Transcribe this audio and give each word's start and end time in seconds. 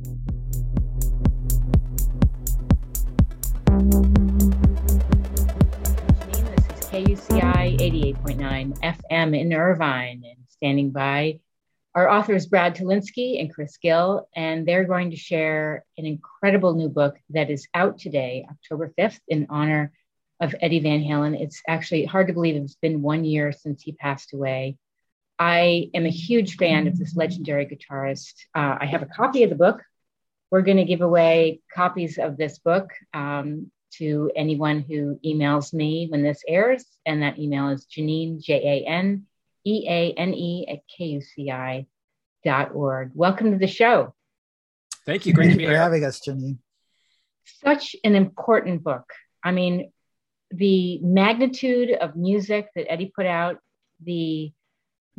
This 0.00 0.08
is 0.08 0.40
KUCI 6.88 7.76
88.9 7.78 8.78
FM 8.80 9.38
in 9.38 9.52
Irvine, 9.52 10.22
and 10.24 10.38
standing 10.48 10.90
by 10.90 11.40
our 11.94 12.08
authors 12.08 12.46
Brad 12.46 12.76
Tolinski 12.76 13.40
and 13.40 13.52
Chris 13.52 13.76
Gill, 13.76 14.26
and 14.34 14.66
they're 14.66 14.84
going 14.84 15.10
to 15.10 15.16
share 15.16 15.84
an 15.98 16.06
incredible 16.06 16.72
new 16.74 16.88
book 16.88 17.18
that 17.30 17.50
is 17.50 17.68
out 17.74 17.98
today, 17.98 18.46
October 18.50 18.94
5th, 18.98 19.20
in 19.28 19.48
honor 19.50 19.92
of 20.40 20.54
Eddie 20.62 20.80
Van 20.80 21.04
Halen. 21.04 21.38
It's 21.38 21.60
actually 21.68 22.06
hard 22.06 22.28
to 22.28 22.32
believe 22.32 22.56
it's 22.56 22.76
been 22.76 23.02
one 23.02 23.26
year 23.26 23.52
since 23.52 23.82
he 23.82 23.92
passed 23.92 24.32
away. 24.32 24.78
I 25.38 25.88
am 25.94 26.04
a 26.04 26.10
huge 26.10 26.56
fan 26.58 26.86
of 26.86 26.98
this 26.98 27.16
legendary 27.16 27.64
guitarist. 27.64 28.34
Uh, 28.54 28.76
I 28.78 28.84
have 28.84 29.02
a 29.02 29.06
copy 29.06 29.42
of 29.42 29.48
the 29.48 29.56
book. 29.56 29.82
We're 30.50 30.62
going 30.62 30.78
to 30.78 30.84
give 30.84 31.00
away 31.00 31.60
copies 31.72 32.18
of 32.18 32.36
this 32.36 32.58
book 32.58 32.90
um, 33.14 33.70
to 33.92 34.30
anyone 34.34 34.80
who 34.80 35.18
emails 35.24 35.72
me 35.72 36.08
when 36.10 36.22
this 36.22 36.42
airs. 36.48 36.84
And 37.06 37.22
that 37.22 37.38
email 37.38 37.68
is 37.68 37.86
Janeane, 37.86 38.42
J 38.42 38.54
A 38.84 38.88
N 38.88 39.26
E 39.64 39.86
A 39.88 40.12
N 40.12 40.34
E 40.34 40.66
at 40.68 40.80
KUCI 40.98 41.86
dot 42.44 42.74
org. 42.74 43.12
Welcome 43.14 43.52
to 43.52 43.58
the 43.58 43.68
show. 43.68 44.14
Thank 45.06 45.26
you. 45.26 45.32
Great 45.32 45.46
Thank 45.46 45.54
to 45.54 45.58
be 45.58 45.62
you 45.64 45.68
for 45.68 45.74
here. 45.74 45.82
having 45.82 46.04
us, 46.04 46.20
Janeane. 46.26 46.58
Such 47.64 47.94
an 48.04 48.16
important 48.16 48.82
book. 48.82 49.04
I 49.44 49.52
mean, 49.52 49.92
the 50.50 50.98
magnitude 50.98 51.92
of 51.92 52.16
music 52.16 52.68
that 52.74 52.90
Eddie 52.90 53.12
put 53.14 53.26
out, 53.26 53.58
the 54.04 54.52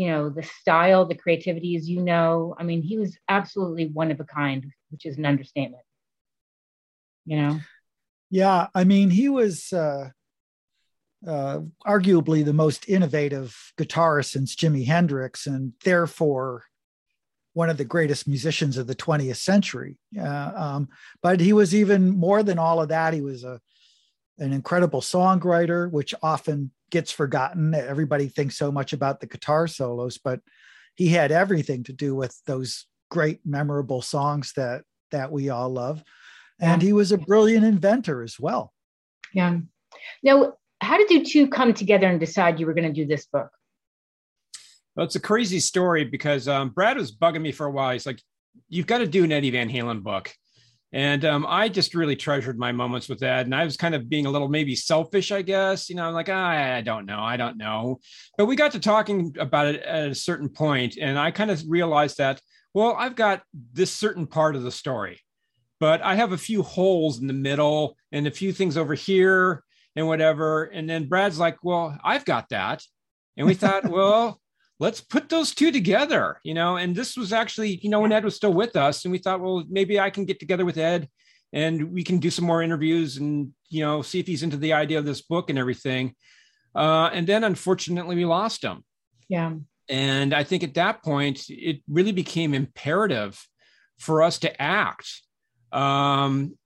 you 0.01 0.07
know, 0.07 0.29
the 0.29 0.41
style, 0.41 1.05
the 1.05 1.13
creativity, 1.13 1.75
as 1.75 1.87
you 1.87 2.01
know, 2.01 2.55
I 2.57 2.63
mean, 2.63 2.81
he 2.81 2.97
was 2.97 3.15
absolutely 3.29 3.85
one 3.89 4.09
of 4.09 4.19
a 4.19 4.23
kind, 4.23 4.65
which 4.89 5.05
is 5.05 5.19
an 5.19 5.27
understatement. 5.27 5.83
You 7.25 7.37
know? 7.37 7.59
Yeah, 8.31 8.65
I 8.73 8.84
mean, 8.84 9.11
he 9.11 9.29
was 9.29 9.71
uh, 9.71 10.09
uh, 11.27 11.59
arguably 11.85 12.43
the 12.43 12.51
most 12.51 12.89
innovative 12.89 13.55
guitarist 13.77 14.31
since 14.31 14.55
Jimi 14.55 14.87
Hendrix, 14.87 15.45
and 15.45 15.73
therefore 15.84 16.63
one 17.54 17.70
of 17.70 17.77
the 17.77 17.85
greatest 17.85 18.27
musicians 18.27 18.79
of 18.79 18.87
the 18.87 18.95
20th 18.95 19.35
century. 19.35 19.99
Uh, 20.20 20.51
um, 20.55 20.89
but 21.21 21.39
he 21.39 21.54
was 21.54 21.76
even 21.76 22.09
more 22.09 22.41
than 22.41 22.57
all 22.57 22.81
of 22.81 22.89
that. 22.89 23.13
He 23.13 23.21
was 23.21 23.43
a 23.43 23.61
an 24.40 24.54
incredible 24.54 25.01
songwriter, 25.01 25.90
which 25.91 26.13
often 26.24 26.71
gets 26.90 27.12
forgotten. 27.12 27.74
Everybody 27.74 28.27
thinks 28.27 28.57
so 28.57 28.71
much 28.71 28.93
about 28.93 29.20
the 29.20 29.27
guitar 29.27 29.68
solos, 29.68 30.18
but 30.18 30.41
he 30.96 31.10
had 31.10 31.32
everything 31.32 31.84
to 31.84 31.93
do 31.93 32.15
with 32.15 32.40
those 32.46 32.85
great, 33.10 33.40
memorable 33.46 34.01
songs 34.01 34.54
that 34.54 34.84
that 35.12 35.32
we 35.32 35.49
all 35.49 35.70
love. 35.70 36.04
And 36.60 36.82
Yeah. 36.82 36.88
he 36.88 36.93
was 36.93 37.12
a 37.12 37.18
brilliant 37.18 37.65
inventor 37.65 38.23
as 38.23 38.40
well. 38.40 38.73
Yeah. 39.34 39.60
Now, 40.23 40.54
how 40.82 40.98
did 40.98 41.10
you 41.12 41.26
two 41.26 41.48
come 41.48 41.73
together 41.73 42.07
and 42.07 42.20
decide 42.20 42.60
you 42.60 42.66
were 42.66 42.73
going 42.73 42.88
to 42.88 42.93
do 42.93 43.05
this 43.05 43.26
book? 43.26 43.49
Well, 44.95 45.05
it's 45.05 45.16
a 45.16 45.21
crazy 45.21 45.60
story 45.60 46.04
because 46.05 46.48
um, 46.48 46.70
Brad 46.70 46.98
was 46.98 47.16
bugging 47.16 47.41
me 47.41 47.51
for 47.51 47.66
a 47.66 47.71
while. 47.71 47.91
He's 47.91 48.05
like, 48.05 48.21
"You've 48.70 48.88
got 48.88 48.99
to 48.99 49.07
do 49.07 49.23
an 49.23 49.32
Eddie 49.32 49.51
Van 49.51 49.70
Halen 49.70 50.04
book," 50.04 50.34
and 50.93 51.23
um, 51.23 51.45
I 51.47 51.70
just 51.70 51.95
really 51.95 52.15
treasured 52.15 52.59
my 52.59 52.71
moments 52.71 53.07
with 53.07 53.20
that. 53.20 53.45
And 53.45 53.55
I 53.55 53.63
was 53.63 53.77
kind 53.77 53.95
of 53.95 54.09
being 54.09 54.25
a 54.25 54.29
little 54.29 54.49
maybe 54.49 54.75
selfish, 54.75 55.31
I 55.31 55.41
guess. 55.41 55.89
You 55.89 55.95
know, 55.95 56.05
I'm 56.05 56.13
like, 56.13 56.29
ah, 56.29 56.49
I 56.49 56.81
don't 56.81 57.05
know, 57.05 57.20
I 57.20 57.37
don't 57.37 57.57
know. 57.57 57.99
But 58.37 58.48
we 58.48 58.55
got 58.55 58.73
to 58.73 58.79
talking 58.79 59.35
about 59.39 59.67
it 59.67 59.81
at 59.83 60.09
a 60.09 60.15
certain 60.15 60.49
point, 60.49 60.98
and 60.99 61.17
I 61.17 61.31
kind 61.31 61.51
of 61.51 61.63
realized 61.67 62.17
that, 62.17 62.41
well, 62.73 62.95
I've 62.98 63.15
got 63.15 63.43
this 63.73 63.91
certain 63.91 64.28
part 64.28 64.56
of 64.56 64.63
the 64.63 64.72
story, 64.72 65.22
but 65.79 66.01
I 66.01 66.16
have 66.16 66.31
a 66.31 66.38
few 66.38 66.61
holes 66.61 67.19
in 67.19 67.28
the 67.28 67.33
middle 67.33 67.97
and 68.11 68.28
a 68.28 68.31
few 68.31 68.53
things 68.53 68.78
over 68.78 68.94
here 68.94 69.63
and 69.95 70.07
whatever. 70.07 70.63
And 70.63 70.89
then 70.89 71.07
Brad's 71.07 71.39
like, 71.39 71.57
well, 71.63 71.97
I've 72.03 72.25
got 72.25 72.50
that. 72.50 72.83
And 73.37 73.47
we 73.47 73.53
thought, 73.53 73.85
well, 73.89 74.39
let's 74.81 74.99
put 74.99 75.29
those 75.29 75.53
two 75.53 75.71
together, 75.71 76.39
you 76.43 76.55
know. 76.55 76.75
And 76.75 76.95
this 76.95 77.15
was 77.15 77.31
actually, 77.31 77.79
you 77.83 77.89
know, 77.89 77.99
when 77.99 78.11
Ed 78.11 78.25
was 78.25 78.35
still 78.35 78.51
with 78.51 78.75
us, 78.75 79.05
and 79.05 79.11
we 79.11 79.19
thought, 79.19 79.39
well, 79.39 79.63
maybe 79.69 79.99
I 79.99 80.09
can 80.09 80.25
get 80.25 80.39
together 80.39 80.65
with 80.65 80.77
Ed 80.77 81.07
and 81.53 81.91
we 81.91 82.03
can 82.03 82.17
do 82.17 82.31
some 82.31 82.45
more 82.45 82.63
interviews 82.63 83.17
and, 83.17 83.53
you 83.69 83.81
know, 83.81 84.01
see 84.01 84.19
if 84.19 84.25
he's 84.25 84.41
into 84.41 84.57
the 84.57 84.73
idea 84.73 84.97
of 84.97 85.05
this 85.05 85.21
book 85.21 85.49
and 85.49 85.59
everything. 85.59 86.15
Uh, 86.73 87.09
and 87.13 87.27
then 87.27 87.43
unfortunately, 87.43 88.15
we 88.15 88.25
lost 88.25 88.63
him. 88.63 88.83
Yeah. 89.29 89.53
And 89.87 90.33
I 90.33 90.43
think 90.43 90.63
at 90.63 90.73
that 90.75 91.03
point, 91.03 91.45
it 91.49 91.81
really 91.87 92.13
became 92.13 92.53
imperative 92.53 93.39
for 93.99 94.23
us 94.23 94.39
to 94.39 94.61
act. 94.61 95.21
Um, 95.71 96.57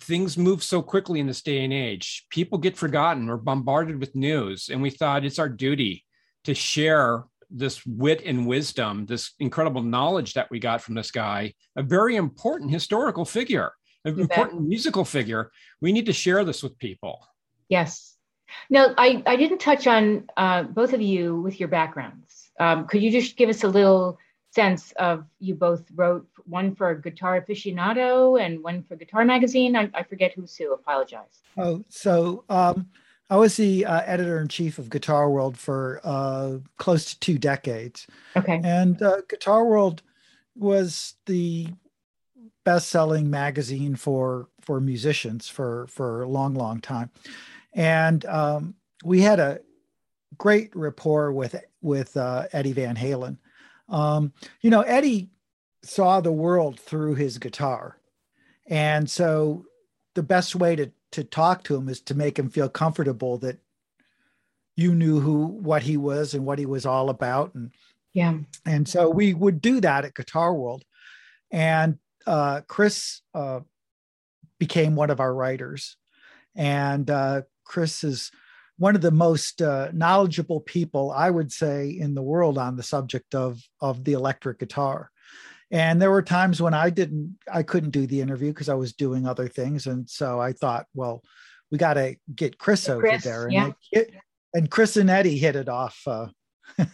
things 0.00 0.38
move 0.38 0.64
so 0.64 0.82
quickly 0.82 1.20
in 1.20 1.26
this 1.26 1.42
day 1.42 1.62
and 1.62 1.72
age. 1.72 2.26
People 2.30 2.58
get 2.58 2.76
forgotten 2.76 3.28
or 3.28 3.36
bombarded 3.36 4.00
with 4.00 4.16
news. 4.16 4.68
And 4.72 4.82
we 4.82 4.90
thought 4.90 5.24
it's 5.24 5.38
our 5.38 5.50
duty 5.50 6.04
to 6.44 6.54
share 6.54 7.24
this 7.54 7.84
wit 7.86 8.22
and 8.24 8.46
wisdom, 8.46 9.06
this 9.06 9.32
incredible 9.38 9.82
knowledge 9.82 10.34
that 10.34 10.50
we 10.50 10.58
got 10.58 10.80
from 10.82 10.94
this 10.94 11.10
guy, 11.10 11.52
a 11.76 11.82
very 11.82 12.16
important 12.16 12.70
historical 12.70 13.24
figure, 13.24 13.72
an 14.04 14.16
You 14.18 14.26
bet. 14.26 14.38
important 14.38 14.68
musical 14.68 15.04
figure. 15.04 15.50
We 15.80 15.92
need 15.92 16.06
to 16.06 16.12
share 16.12 16.44
this 16.44 16.62
with 16.62 16.78
people. 16.78 17.26
Yes. 17.68 18.16
Now, 18.68 18.94
I, 18.98 19.22
I 19.26 19.36
didn't 19.36 19.58
touch 19.60 19.86
on 19.86 20.28
uh, 20.36 20.64
both 20.64 20.92
of 20.92 21.00
you 21.00 21.40
with 21.40 21.58
your 21.58 21.68
backgrounds. 21.68 22.50
Um, 22.60 22.86
could 22.86 23.02
you 23.02 23.10
just 23.10 23.36
give 23.36 23.48
us 23.48 23.64
a 23.64 23.68
little 23.68 24.18
sense 24.50 24.92
of 24.92 25.24
you 25.40 25.54
both 25.54 25.84
wrote 25.94 26.26
one 26.44 26.74
for 26.74 26.94
Guitar 26.94 27.40
Aficionado 27.40 28.38
and 28.38 28.62
one 28.62 28.82
for 28.82 28.96
Guitar 28.96 29.24
Magazine? 29.24 29.74
I, 29.74 29.90
I 29.94 30.02
forget 30.02 30.32
who's 30.34 30.54
who. 30.54 30.74
Apologize. 30.74 31.40
Oh, 31.56 31.82
so 31.88 32.44
um, 32.50 32.88
I 33.32 33.36
was 33.36 33.56
the 33.56 33.86
uh, 33.86 34.02
editor 34.04 34.42
in 34.42 34.48
chief 34.48 34.78
of 34.78 34.90
Guitar 34.90 35.30
World 35.30 35.56
for 35.56 36.02
uh, 36.04 36.58
close 36.76 37.06
to 37.06 37.18
two 37.18 37.38
decades. 37.38 38.06
Okay. 38.36 38.60
And 38.62 39.00
uh, 39.00 39.22
Guitar 39.26 39.64
World 39.64 40.02
was 40.54 41.14
the 41.24 41.68
best-selling 42.64 43.30
magazine 43.30 43.96
for 43.96 44.48
for 44.60 44.82
musicians 44.82 45.48
for 45.48 45.86
for 45.86 46.20
a 46.20 46.28
long, 46.28 46.52
long 46.52 46.82
time, 46.82 47.08
and 47.72 48.22
um, 48.26 48.74
we 49.02 49.22
had 49.22 49.40
a 49.40 49.60
great 50.36 50.76
rapport 50.76 51.32
with 51.32 51.56
with 51.80 52.14
uh, 52.18 52.48
Eddie 52.52 52.74
Van 52.74 52.96
Halen. 52.96 53.38
Um, 53.88 54.34
you 54.60 54.68
know, 54.68 54.82
Eddie 54.82 55.30
saw 55.82 56.20
the 56.20 56.30
world 56.30 56.78
through 56.78 57.14
his 57.14 57.38
guitar, 57.38 57.96
and 58.66 59.08
so 59.08 59.64
the 60.12 60.22
best 60.22 60.54
way 60.54 60.76
to 60.76 60.92
to 61.12 61.24
talk 61.24 61.64
to 61.64 61.76
him 61.76 61.88
is 61.88 62.00
to 62.02 62.14
make 62.14 62.38
him 62.38 62.48
feel 62.50 62.68
comfortable 62.68 63.38
that 63.38 63.58
you 64.76 64.94
knew 64.94 65.20
who 65.20 65.46
what 65.46 65.82
he 65.82 65.96
was 65.96 66.34
and 66.34 66.44
what 66.44 66.58
he 66.58 66.66
was 66.66 66.86
all 66.86 67.10
about 67.10 67.54
and 67.54 67.70
Yeah. 68.14 68.38
and 68.66 68.88
so 68.88 69.08
we 69.10 69.34
would 69.34 69.60
do 69.60 69.80
that 69.80 70.04
at 70.04 70.14
Guitar 70.14 70.54
World. 70.54 70.84
And 71.50 71.98
uh, 72.26 72.62
Chris 72.66 73.20
uh, 73.34 73.60
became 74.58 74.94
one 74.94 75.10
of 75.10 75.20
our 75.20 75.34
writers. 75.34 75.96
And 76.54 77.10
uh, 77.10 77.42
Chris 77.64 78.04
is 78.04 78.30
one 78.78 78.94
of 78.94 79.02
the 79.02 79.10
most 79.10 79.60
uh, 79.60 79.88
knowledgeable 79.92 80.60
people, 80.60 81.10
I 81.10 81.30
would 81.30 81.52
say, 81.52 81.90
in 81.90 82.14
the 82.14 82.22
world 82.22 82.58
on 82.58 82.76
the 82.76 82.82
subject 82.82 83.34
of, 83.34 83.60
of 83.80 84.04
the 84.04 84.12
electric 84.12 84.58
guitar. 84.58 85.10
And 85.72 86.00
there 86.00 86.10
were 86.10 86.22
times 86.22 86.60
when 86.62 86.74
I 86.74 86.90
didn't, 86.90 87.36
I 87.52 87.62
couldn't 87.62 87.90
do 87.90 88.06
the 88.06 88.20
interview 88.20 88.48
because 88.52 88.68
I 88.68 88.74
was 88.74 88.92
doing 88.92 89.26
other 89.26 89.48
things. 89.48 89.86
And 89.86 90.08
so 90.08 90.38
I 90.40 90.52
thought, 90.52 90.84
well, 90.94 91.22
we 91.70 91.78
got 91.78 91.94
to 91.94 92.14
get 92.34 92.58
Chris 92.58 92.88
over 92.88 93.00
Chris, 93.00 93.24
there. 93.24 93.44
And, 93.44 93.52
yeah. 93.52 93.70
it- 93.90 94.14
and 94.54 94.70
Chris 94.70 94.98
and 94.98 95.08
Eddie 95.08 95.38
hit 95.38 95.56
it 95.56 95.68
off. 95.70 95.98
Uh, 96.06 96.26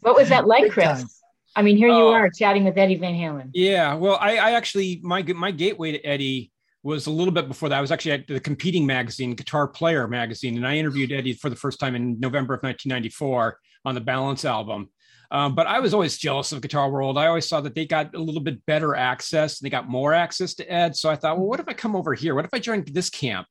What 0.00 0.16
was 0.16 0.28
that 0.30 0.46
like, 0.48 0.72
Chris? 0.72 0.84
time. 0.86 1.06
I 1.54 1.62
mean, 1.62 1.76
here 1.76 1.88
you 1.88 1.94
Oh. 1.94 2.12
are 2.12 2.28
chatting 2.30 2.64
with 2.64 2.76
Eddie 2.76 2.96
Van 2.96 3.14
Halen. 3.14 3.50
Yeah, 3.54 3.94
well, 3.94 4.18
I, 4.20 4.36
I 4.38 4.50
actually 4.52 5.00
my 5.04 5.22
my 5.22 5.50
gateway 5.52 5.92
to 5.92 6.00
Eddie 6.04 6.50
was 6.82 7.06
a 7.06 7.10
little 7.10 7.32
bit 7.32 7.46
before 7.46 7.68
that. 7.68 7.78
I 7.78 7.80
was 7.80 7.92
actually 7.92 8.12
at 8.12 8.26
the 8.26 8.40
competing 8.40 8.84
magazine, 8.84 9.34
Guitar 9.34 9.68
Player 9.68 10.08
magazine, 10.08 10.56
and 10.56 10.66
I 10.66 10.76
interviewed 10.76 11.12
Eddie 11.12 11.34
for 11.34 11.50
the 11.50 11.56
first 11.56 11.78
time 11.78 11.94
in 11.94 12.18
November 12.18 12.54
of 12.54 12.62
1994 12.64 13.58
on 13.84 13.94
the 13.94 14.00
Balance 14.00 14.44
album. 14.44 14.88
Um, 15.30 15.54
but 15.54 15.66
I 15.66 15.80
was 15.80 15.94
always 15.94 16.18
jealous 16.18 16.52
of 16.52 16.60
Guitar 16.60 16.90
World. 16.90 17.16
I 17.16 17.26
always 17.26 17.48
saw 17.48 17.62
that 17.62 17.74
they 17.74 17.86
got 17.86 18.14
a 18.14 18.18
little 18.18 18.42
bit 18.42 18.64
better 18.66 18.94
access. 18.94 19.58
They 19.58 19.70
got 19.70 19.88
more 19.88 20.12
access 20.12 20.54
to 20.56 20.70
Ed. 20.70 20.94
So 20.94 21.08
I 21.08 21.16
thought, 21.16 21.38
well, 21.38 21.46
what 21.46 21.58
if 21.58 21.68
I 21.68 21.72
come 21.72 21.96
over 21.96 22.12
here? 22.12 22.34
What 22.34 22.44
if 22.44 22.52
I 22.52 22.58
join 22.58 22.84
this 22.86 23.08
camp? 23.08 23.46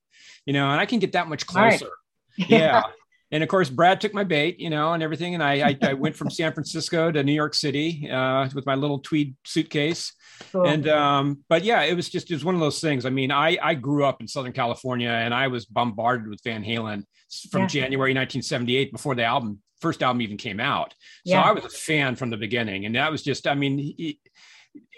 You 0.46 0.54
know, 0.54 0.70
and 0.70 0.80
I 0.80 0.86
can 0.86 1.00
get 1.00 1.14
that 1.14 1.28
much 1.28 1.44
All 1.50 1.62
right. 1.62 1.80
closer. 1.80 1.92
Yeah. 2.38 2.84
And 3.34 3.44
of 3.44 3.48
course, 3.48 3.70
Brad 3.70 4.02
took 4.02 4.14
my 4.14 4.26
bait, 4.26 4.60
you 4.60 4.70
know, 4.70 4.92
and 4.92 5.02
everything. 5.02 5.36
And 5.36 5.42
I, 5.42 5.70
I, 5.70 5.78
I 5.84 5.94
went 5.94 6.18
from 6.18 6.30
San 6.30 6.52
Francisco 6.52 7.14
to 7.14 7.24
New 7.24 7.32
York 7.32 7.54
City 7.54 8.10
uh, 8.12 8.50
with 8.54 8.66
my 8.66 8.76
little 8.76 9.00
tweed 9.00 9.38
suitcase. 9.46 10.12
Cool. 10.52 10.68
And 10.68 10.86
um, 10.90 11.44
but 11.48 11.64
yeah, 11.64 11.84
it 11.84 11.96
was 11.96 12.10
just 12.10 12.30
it 12.30 12.34
was 12.34 12.44
one 12.44 12.56
of 12.56 12.60
those 12.62 12.82
things. 12.82 13.06
I 13.06 13.10
mean, 13.10 13.32
I 13.32 13.58
I 13.64 13.76
grew 13.76 14.04
up 14.04 14.20
in 14.20 14.28
Southern 14.28 14.52
California 14.52 15.08
and 15.08 15.34
I 15.34 15.48
was 15.48 15.66
bombarded 15.66 16.28
with 16.28 16.42
Van 16.44 16.62
Halen 16.62 17.06
from 17.50 17.62
Yeah. 17.62 17.68
January 17.68 18.12
1978 18.12 18.92
before 18.92 19.16
the 19.16 19.24
album 19.24 19.62
first 19.82 20.02
album 20.04 20.22
even 20.22 20.38
came 20.38 20.60
out. 20.60 20.94
So 21.26 21.34
Yeah. 21.34 21.42
I 21.42 21.52
was 21.52 21.66
a 21.66 21.70
fan 21.70 22.16
from 22.16 22.30
the 22.30 22.38
beginning, 22.38 22.86
and 22.86 22.96
that 22.96 23.12
was 23.12 23.24
just 23.24 23.48
I 23.48 23.56
mean, 23.56 23.78
he- 23.78 24.20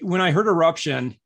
when 0.01 0.21
I 0.21 0.31
heard 0.31 0.47
Eruption. 0.47 1.17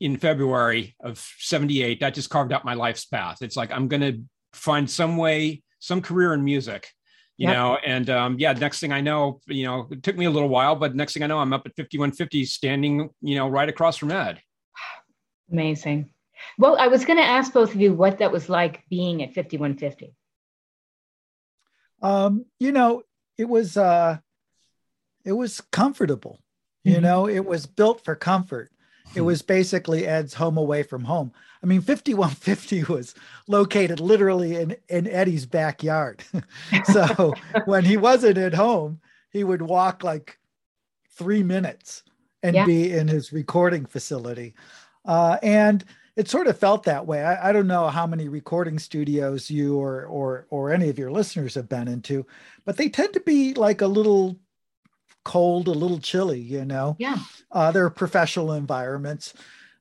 in 0.00 0.16
February 0.16 0.96
of 1.04 1.16
78, 1.38 2.00
that 2.00 2.12
just 2.12 2.28
carved 2.28 2.52
out 2.52 2.64
my 2.64 2.74
life's 2.74 3.04
path. 3.04 3.40
It's 3.40 3.56
like, 3.56 3.70
I'm 3.70 3.86
going 3.86 4.00
to 4.00 4.20
find 4.52 4.90
some 4.90 5.16
way, 5.16 5.62
some 5.78 6.02
career 6.02 6.34
in 6.34 6.42
music, 6.42 6.88
you 7.36 7.46
yep. 7.46 7.56
know, 7.56 7.76
and 7.86 8.10
um, 8.10 8.36
yeah, 8.36 8.52
next 8.52 8.80
thing 8.80 8.90
I 8.90 9.00
know, 9.00 9.40
you 9.46 9.64
know, 9.64 9.86
it 9.92 10.02
took 10.02 10.16
me 10.16 10.24
a 10.24 10.30
little 10.30 10.48
while, 10.48 10.74
but 10.74 10.96
next 10.96 11.12
thing 11.14 11.22
I 11.22 11.28
know, 11.28 11.38
I'm 11.38 11.52
up 11.52 11.66
at 11.66 11.76
5150 11.76 12.44
standing, 12.46 13.10
you 13.20 13.36
know, 13.36 13.46
right 13.48 13.68
across 13.68 13.96
from 13.96 14.10
Ed. 14.10 14.42
Amazing. 15.52 16.10
Well, 16.58 16.76
I 16.80 16.88
was 16.88 17.04
going 17.04 17.18
to 17.18 17.24
ask 17.24 17.52
both 17.52 17.72
of 17.72 17.80
you 17.80 17.94
what 17.94 18.18
that 18.18 18.32
was 18.32 18.48
like 18.48 18.82
being 18.90 19.22
at 19.22 19.32
5150. 19.34 20.16
Um, 22.02 22.46
you 22.58 22.72
know, 22.72 23.02
it 23.38 23.48
was 23.48 23.76
uh 23.76 24.18
it 25.24 25.32
was 25.32 25.60
comfortable. 25.60 26.40
Mm-hmm. 26.84 26.94
You 26.94 27.00
know, 27.00 27.28
it 27.28 27.44
was 27.44 27.66
built 27.66 28.04
for 28.04 28.14
comfort. 28.14 28.70
It 29.14 29.20
hmm. 29.20 29.26
was 29.26 29.42
basically 29.42 30.06
Ed's 30.06 30.34
home 30.34 30.56
away 30.56 30.82
from 30.82 31.04
home. 31.04 31.32
I 31.62 31.66
mean, 31.66 31.80
5150 31.80 32.84
was 32.92 33.14
located 33.46 34.00
literally 34.00 34.56
in, 34.56 34.76
in 34.88 35.06
Eddie's 35.06 35.46
backyard. 35.46 36.24
so 36.92 37.34
when 37.66 37.84
he 37.84 37.96
wasn't 37.96 38.38
at 38.38 38.54
home, 38.54 39.00
he 39.30 39.44
would 39.44 39.62
walk 39.62 40.02
like 40.02 40.38
three 41.10 41.42
minutes 41.42 42.02
and 42.42 42.56
yeah. 42.56 42.66
be 42.66 42.92
in 42.92 43.08
his 43.08 43.32
recording 43.32 43.86
facility. 43.86 44.54
Uh, 45.04 45.38
and 45.42 45.84
it 46.16 46.28
sort 46.28 46.46
of 46.46 46.58
felt 46.58 46.84
that 46.84 47.06
way. 47.06 47.22
I, 47.22 47.48
I, 47.48 47.52
don't 47.52 47.66
know 47.66 47.88
how 47.88 48.06
many 48.06 48.28
recording 48.28 48.78
studios 48.78 49.50
you 49.50 49.78
or 49.78 50.04
or 50.04 50.46
or 50.50 50.72
any 50.72 50.88
of 50.88 50.98
your 50.98 51.10
listeners 51.10 51.54
have 51.54 51.68
been 51.68 51.88
into, 51.88 52.26
but 52.64 52.76
they 52.76 52.88
tend 52.88 53.14
to 53.14 53.20
be 53.20 53.54
like 53.54 53.80
a 53.80 53.86
little 53.86 54.38
cold, 55.24 55.68
a 55.68 55.72
little 55.72 55.98
chilly. 55.98 56.40
You 56.40 56.64
know, 56.64 56.96
yeah. 56.98 57.18
Uh, 57.50 57.72
they're 57.72 57.90
professional 57.90 58.52
environments, 58.52 59.32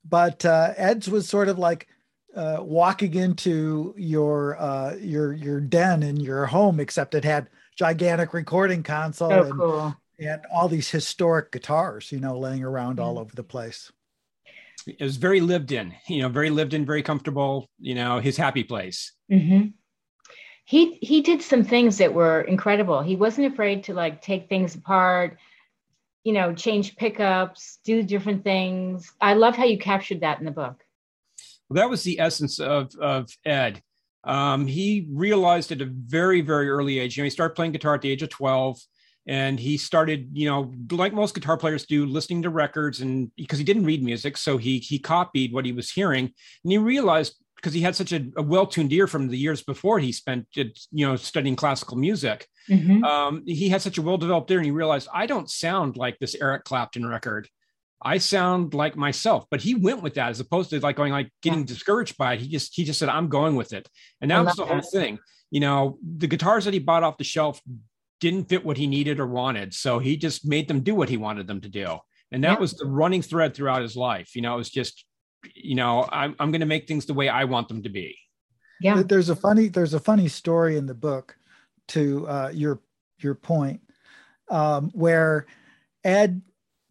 but 0.07 0.45
uh, 0.45 0.73
Ed's 0.77 1.09
was 1.09 1.27
sort 1.27 1.49
of 1.49 1.59
like 1.59 1.87
uh, 2.35 2.57
walking 2.61 3.13
into 3.13 3.93
your 3.97 4.59
uh, 4.59 4.95
your 4.95 5.33
your 5.33 5.59
den 5.59 6.01
in 6.01 6.17
your 6.17 6.45
home, 6.45 6.79
except 6.79 7.13
it 7.13 7.25
had 7.25 7.49
gigantic 7.75 8.33
recording 8.33 8.83
console 8.83 9.33
oh, 9.33 9.43
and, 9.43 9.59
cool. 9.59 9.95
and 10.19 10.41
all 10.53 10.69
these 10.69 10.89
historic 10.89 11.51
guitars, 11.51 12.11
you 12.11 12.19
know, 12.19 12.37
laying 12.39 12.63
around 12.63 12.99
mm. 12.99 13.03
all 13.03 13.19
over 13.19 13.35
the 13.35 13.43
place 13.43 13.91
it 14.87 15.03
was 15.03 15.17
very 15.17 15.41
lived 15.41 15.71
in, 15.71 15.93
you 16.07 16.21
know, 16.21 16.29
very 16.29 16.49
lived 16.49 16.73
in, 16.73 16.85
very 16.85 17.03
comfortable, 17.03 17.69
you 17.79 17.95
know, 17.95 18.19
his 18.19 18.37
happy 18.37 18.63
place. 18.63 19.13
Mm-hmm. 19.31 19.67
He 20.65 20.97
he 21.01 21.21
did 21.21 21.41
some 21.41 21.63
things 21.63 21.97
that 21.97 22.13
were 22.13 22.41
incredible. 22.41 23.01
He 23.01 23.15
wasn't 23.15 23.51
afraid 23.51 23.83
to 23.85 23.93
like 23.93 24.21
take 24.21 24.47
things 24.47 24.75
apart, 24.75 25.37
you 26.23 26.33
know, 26.33 26.53
change 26.53 26.95
pickups, 26.95 27.79
do 27.83 28.03
different 28.03 28.43
things. 28.43 29.11
I 29.19 29.33
love 29.33 29.55
how 29.55 29.65
you 29.65 29.77
captured 29.77 30.21
that 30.21 30.39
in 30.39 30.45
the 30.45 30.51
book. 30.51 30.83
Well, 31.69 31.75
that 31.75 31.89
was 31.89 32.03
the 32.03 32.19
essence 32.19 32.59
of 32.59 32.93
of 32.95 33.29
Ed. 33.45 33.81
Um, 34.23 34.67
he 34.67 35.07
realized 35.11 35.71
at 35.71 35.81
a 35.81 35.85
very 35.85 36.41
very 36.41 36.69
early 36.69 36.99
age. 36.99 37.17
You 37.17 37.23
know, 37.23 37.25
he 37.25 37.31
started 37.31 37.55
playing 37.55 37.71
guitar 37.73 37.95
at 37.95 38.01
the 38.01 38.11
age 38.11 38.23
of 38.23 38.29
twelve 38.29 38.79
and 39.27 39.59
he 39.59 39.77
started 39.77 40.29
you 40.33 40.47
know 40.47 40.73
like 40.91 41.13
most 41.13 41.35
guitar 41.35 41.57
players 41.57 41.85
do 41.85 42.05
listening 42.05 42.41
to 42.41 42.49
records 42.49 43.01
and 43.01 43.31
because 43.35 43.59
he 43.59 43.65
didn't 43.65 43.85
read 43.85 44.03
music 44.03 44.37
so 44.37 44.57
he 44.57 44.79
he 44.79 44.97
copied 44.97 45.53
what 45.53 45.65
he 45.65 45.71
was 45.71 45.91
hearing 45.91 46.25
and 46.63 46.71
he 46.71 46.77
realized 46.77 47.35
because 47.55 47.73
he 47.73 47.81
had 47.81 47.95
such 47.95 48.11
a, 48.11 48.25
a 48.37 48.41
well-tuned 48.41 48.91
ear 48.91 49.05
from 49.05 49.27
the 49.27 49.37
years 49.37 49.61
before 49.61 49.99
he 49.99 50.11
spent 50.11 50.47
you 50.55 50.71
know 51.07 51.15
studying 51.15 51.55
classical 51.55 51.97
music 51.97 52.47
mm-hmm. 52.69 53.03
um, 53.03 53.43
he 53.45 53.69
had 53.69 53.81
such 53.81 53.97
a 53.97 54.01
well-developed 54.01 54.49
ear 54.49 54.57
and 54.57 54.65
he 54.65 54.71
realized 54.71 55.07
i 55.13 55.25
don't 55.25 55.49
sound 55.49 55.97
like 55.97 56.17
this 56.19 56.35
eric 56.41 56.63
clapton 56.63 57.05
record 57.05 57.47
i 58.01 58.17
sound 58.17 58.73
like 58.73 58.95
myself 58.95 59.45
but 59.51 59.61
he 59.61 59.75
went 59.75 60.01
with 60.01 60.15
that 60.15 60.29
as 60.29 60.39
opposed 60.39 60.71
to 60.71 60.79
like 60.79 60.95
going 60.95 61.11
like 61.11 61.29
getting 61.43 61.59
yeah. 61.59 61.65
discouraged 61.65 62.17
by 62.17 62.33
it 62.33 62.39
he 62.39 62.47
just 62.47 62.75
he 62.75 62.83
just 62.83 62.97
said 62.97 63.09
i'm 63.09 63.29
going 63.29 63.55
with 63.55 63.73
it 63.73 63.87
and 64.19 64.31
that 64.31 64.43
was 64.43 64.55
the 64.55 64.65
that. 64.65 64.71
whole 64.71 64.81
thing 64.81 65.19
you 65.51 65.59
know 65.59 65.99
the 66.17 66.27
guitars 66.27 66.65
that 66.65 66.73
he 66.73 66.79
bought 66.79 67.03
off 67.03 67.17
the 67.17 67.23
shelf 67.23 67.61
didn't 68.21 68.47
fit 68.47 68.63
what 68.63 68.77
he 68.77 68.87
needed 68.87 69.19
or 69.19 69.27
wanted. 69.27 69.73
So 69.73 69.99
he 69.99 70.15
just 70.15 70.45
made 70.45 70.69
them 70.69 70.81
do 70.81 70.95
what 70.95 71.09
he 71.09 71.17
wanted 71.17 71.47
them 71.47 71.59
to 71.61 71.69
do. 71.69 71.97
And 72.31 72.43
that 72.45 72.53
yeah. 72.53 72.59
was 72.59 72.73
the 72.75 72.85
running 72.85 73.21
thread 73.21 73.53
throughout 73.53 73.81
his 73.81 73.97
life. 73.97 74.35
You 74.35 74.43
know, 74.43 74.53
it 74.53 74.57
was 74.57 74.69
just, 74.69 75.03
you 75.53 75.75
know, 75.75 76.07
I'm, 76.09 76.35
I'm 76.39 76.51
going 76.51 76.61
to 76.61 76.67
make 76.67 76.87
things 76.87 77.05
the 77.05 77.13
way 77.13 77.27
I 77.27 77.43
want 77.43 77.67
them 77.67 77.83
to 77.83 77.89
be. 77.89 78.17
Yeah. 78.79 79.03
There's 79.05 79.29
a 79.29 79.35
funny, 79.35 79.67
there's 79.67 79.93
a 79.93 79.99
funny 79.99 80.29
story 80.29 80.77
in 80.77 80.85
the 80.85 80.93
book 80.93 81.35
to 81.89 82.27
uh, 82.27 82.51
your, 82.53 82.79
your 83.19 83.35
point 83.35 83.81
um, 84.49 84.91
where 84.93 85.47
Ed 86.03 86.41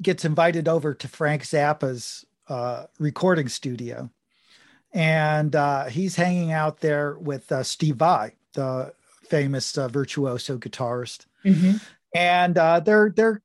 gets 0.03 0.25
invited 0.25 0.69
over 0.69 0.95
to 0.95 1.09
Frank 1.09 1.45
Zappa's 1.45 2.27
uh, 2.49 2.87
recording 2.99 3.49
studio. 3.49 4.11
And 4.93 5.55
uh, 5.55 5.85
he's 5.85 6.17
hanging 6.17 6.51
out 6.51 6.81
there 6.81 7.17
with 7.19 7.51
uh, 7.53 7.63
Steve 7.63 7.97
Vai, 7.97 8.33
the 8.55 8.93
famous 9.31 9.79
uh, 9.79 9.89
virtuoso 9.89 10.59
guitarist, 10.59 11.27
mm-hmm. 11.45 11.77
and 12.15 12.59
uh, 12.59 12.81
they're 12.81 13.13
they're 13.17 13.43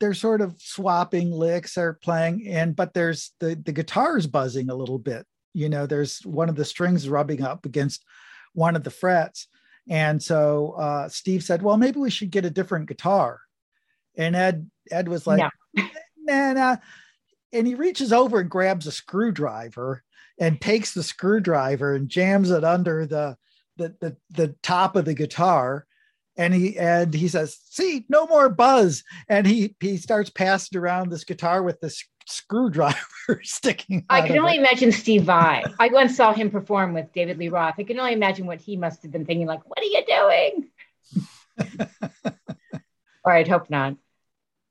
they're 0.00 0.14
sort 0.14 0.40
of 0.40 0.54
swapping 0.58 1.30
licks, 1.30 1.74
they're 1.74 1.94
playing, 1.94 2.46
and 2.48 2.74
but 2.74 2.94
there's 2.94 3.32
the 3.40 3.54
the 3.54 3.72
guitar's 3.72 4.26
buzzing 4.26 4.70
a 4.70 4.74
little 4.74 4.98
bit. 4.98 5.26
You 5.54 5.68
know, 5.68 5.86
there's 5.86 6.24
one 6.26 6.48
of 6.48 6.56
the 6.56 6.64
strings 6.64 7.08
rubbing 7.08 7.42
up 7.42 7.64
against 7.64 8.04
one 8.52 8.76
of 8.76 8.84
the 8.84 8.90
frets, 8.90 9.48
and 9.88 10.22
so 10.22 10.72
uh, 10.72 11.08
Steve 11.08 11.42
said, 11.42 11.62
"Well, 11.62 11.76
maybe 11.76 12.00
we 12.00 12.10
should 12.10 12.30
get 12.30 12.44
a 12.44 12.50
different 12.50 12.88
guitar." 12.88 13.40
And 14.16 14.34
Ed 14.34 14.70
Ed 14.90 15.08
was 15.08 15.26
like, 15.26 15.42
"Nah, 16.16 16.52
nah," 16.52 16.76
and 17.52 17.66
he 17.66 17.74
reaches 17.74 18.12
over 18.12 18.40
and 18.40 18.50
grabs 18.50 18.86
a 18.86 18.92
screwdriver 18.92 20.02
and 20.38 20.60
takes 20.60 20.92
the 20.92 21.02
screwdriver 21.02 21.94
and 21.94 22.08
jams 22.08 22.50
it 22.50 22.64
under 22.64 23.06
the 23.06 23.36
the, 23.76 23.94
the 24.00 24.16
the 24.30 24.54
top 24.62 24.96
of 24.96 25.04
the 25.04 25.14
guitar 25.14 25.86
and 26.36 26.54
he 26.54 26.78
and 26.78 27.14
he 27.14 27.28
says 27.28 27.58
see 27.70 28.04
no 28.08 28.26
more 28.26 28.48
buzz. 28.48 29.04
And 29.28 29.46
he 29.46 29.74
he 29.80 29.96
starts 29.96 30.30
passing 30.30 30.78
around 30.78 31.10
this 31.10 31.24
guitar 31.24 31.62
with 31.62 31.80
this 31.80 32.04
screwdriver 32.28 32.96
sticking 33.44 34.04
i 34.10 34.20
can 34.20 34.36
only 34.36 34.56
it. 34.56 34.58
imagine 34.58 34.90
steve 34.90 35.22
vai. 35.22 35.62
I 35.78 35.88
once 35.88 36.16
saw 36.16 36.32
him 36.32 36.50
perform 36.50 36.92
with 36.92 37.12
david 37.12 37.38
lee 37.38 37.48
roth. 37.48 37.76
I 37.78 37.84
can 37.84 37.98
only 38.00 38.14
imagine 38.14 38.46
what 38.46 38.60
he 38.60 38.76
must 38.76 39.02
have 39.02 39.12
been 39.12 39.24
thinking 39.24 39.46
like 39.46 39.60
what 39.64 39.78
are 39.78 39.84
you 39.84 40.04
doing? 40.06 41.88
Or 43.24 43.32
i'd 43.32 43.48
hope 43.48 43.70
not. 43.70 43.96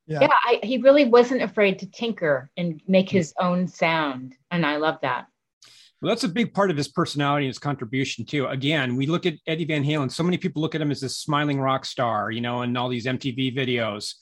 Yeah, 0.07 0.21
yeah 0.21 0.29
I, 0.45 0.59
he 0.63 0.77
really 0.77 1.03
wasn't 1.03 1.41
afraid 1.41 1.79
to 1.79 1.91
tinker 1.91 2.49
and 2.55 2.79
make 2.87 3.09
his 3.09 3.33
own 3.37 3.67
sound 3.67 4.35
and 4.49 4.65
i 4.65 4.77
love 4.77 4.99
that 5.01 5.27
well, 6.01 6.09
that's 6.09 6.23
a 6.23 6.29
big 6.29 6.53
part 6.53 6.71
of 6.71 6.77
his 6.77 6.87
personality 6.87 7.45
and 7.45 7.49
his 7.49 7.59
contribution 7.59 8.25
too. 8.25 8.47
Again, 8.47 8.95
we 8.95 9.05
look 9.05 9.25
at 9.25 9.35
Eddie 9.47 9.65
Van 9.65 9.83
Halen. 9.83 10.11
So 10.11 10.23
many 10.23 10.37
people 10.37 10.61
look 10.61 10.75
at 10.75 10.81
him 10.81 10.91
as 10.91 10.99
this 10.99 11.17
smiling 11.17 11.59
rock 11.59 11.85
star, 11.85 12.31
you 12.31 12.41
know, 12.41 12.61
and 12.61 12.77
all 12.77 12.89
these 12.89 13.05
MTV 13.05 13.55
videos. 13.55 14.13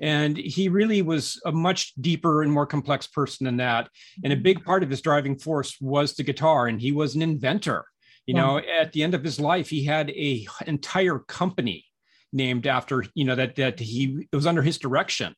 And 0.00 0.36
he 0.36 0.68
really 0.68 1.02
was 1.02 1.40
a 1.44 1.52
much 1.52 1.92
deeper 2.00 2.42
and 2.42 2.52
more 2.52 2.66
complex 2.66 3.06
person 3.06 3.44
than 3.44 3.56
that. 3.58 3.88
And 4.24 4.32
a 4.32 4.36
big 4.36 4.64
part 4.64 4.82
of 4.82 4.90
his 4.90 5.02
driving 5.02 5.38
force 5.38 5.76
was 5.80 6.14
the 6.14 6.22
guitar, 6.22 6.66
and 6.66 6.80
he 6.80 6.92
was 6.92 7.14
an 7.14 7.22
inventor. 7.22 7.84
You 8.24 8.34
yeah. 8.34 8.40
know, 8.40 8.58
at 8.58 8.92
the 8.92 9.02
end 9.02 9.14
of 9.14 9.24
his 9.24 9.40
life, 9.40 9.68
he 9.68 9.84
had 9.84 10.10
a 10.10 10.46
entire 10.66 11.18
company 11.18 11.84
named 12.32 12.66
after, 12.66 13.04
you 13.14 13.24
know, 13.24 13.34
that 13.34 13.56
that 13.56 13.80
he 13.80 14.26
it 14.30 14.36
was 14.36 14.46
under 14.46 14.62
his 14.62 14.78
direction. 14.78 15.34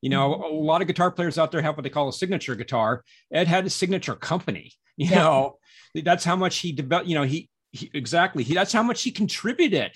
You 0.00 0.10
know, 0.10 0.34
mm-hmm. 0.34 0.54
a 0.54 0.60
lot 0.60 0.80
of 0.80 0.86
guitar 0.86 1.10
players 1.10 1.38
out 1.38 1.50
there 1.50 1.62
have 1.62 1.76
what 1.76 1.82
they 1.82 1.90
call 1.90 2.08
a 2.08 2.12
signature 2.12 2.54
guitar. 2.54 3.02
Ed 3.32 3.48
had 3.48 3.66
a 3.66 3.70
signature 3.70 4.14
company 4.14 4.72
you 4.96 5.10
yeah. 5.10 5.18
know, 5.18 5.58
that's 5.94 6.24
how 6.24 6.36
much 6.36 6.58
he 6.58 6.72
developed. 6.72 7.08
You 7.08 7.16
know, 7.16 7.22
he, 7.22 7.48
he 7.72 7.90
exactly. 7.94 8.42
He 8.42 8.54
that's 8.54 8.72
how 8.72 8.82
much 8.82 9.02
he 9.02 9.10
contributed. 9.10 9.92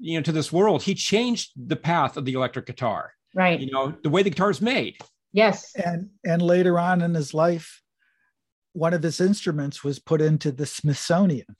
You 0.00 0.18
know, 0.18 0.22
to 0.22 0.32
this 0.32 0.52
world. 0.52 0.84
He 0.84 0.94
changed 0.94 1.50
the 1.56 1.74
path 1.74 2.16
of 2.16 2.24
the 2.24 2.34
electric 2.34 2.66
guitar. 2.66 3.12
Right. 3.34 3.58
You 3.58 3.72
know, 3.72 3.94
the 4.02 4.10
way 4.10 4.22
the 4.22 4.30
guitar 4.30 4.50
is 4.50 4.60
made. 4.60 4.96
Yes. 5.32 5.74
And 5.74 6.10
and 6.24 6.40
later 6.40 6.78
on 6.78 7.02
in 7.02 7.14
his 7.14 7.34
life, 7.34 7.82
one 8.72 8.94
of 8.94 9.02
his 9.02 9.20
instruments 9.20 9.82
was 9.82 9.98
put 9.98 10.20
into 10.20 10.52
the 10.52 10.66
Smithsonian. 10.66 11.56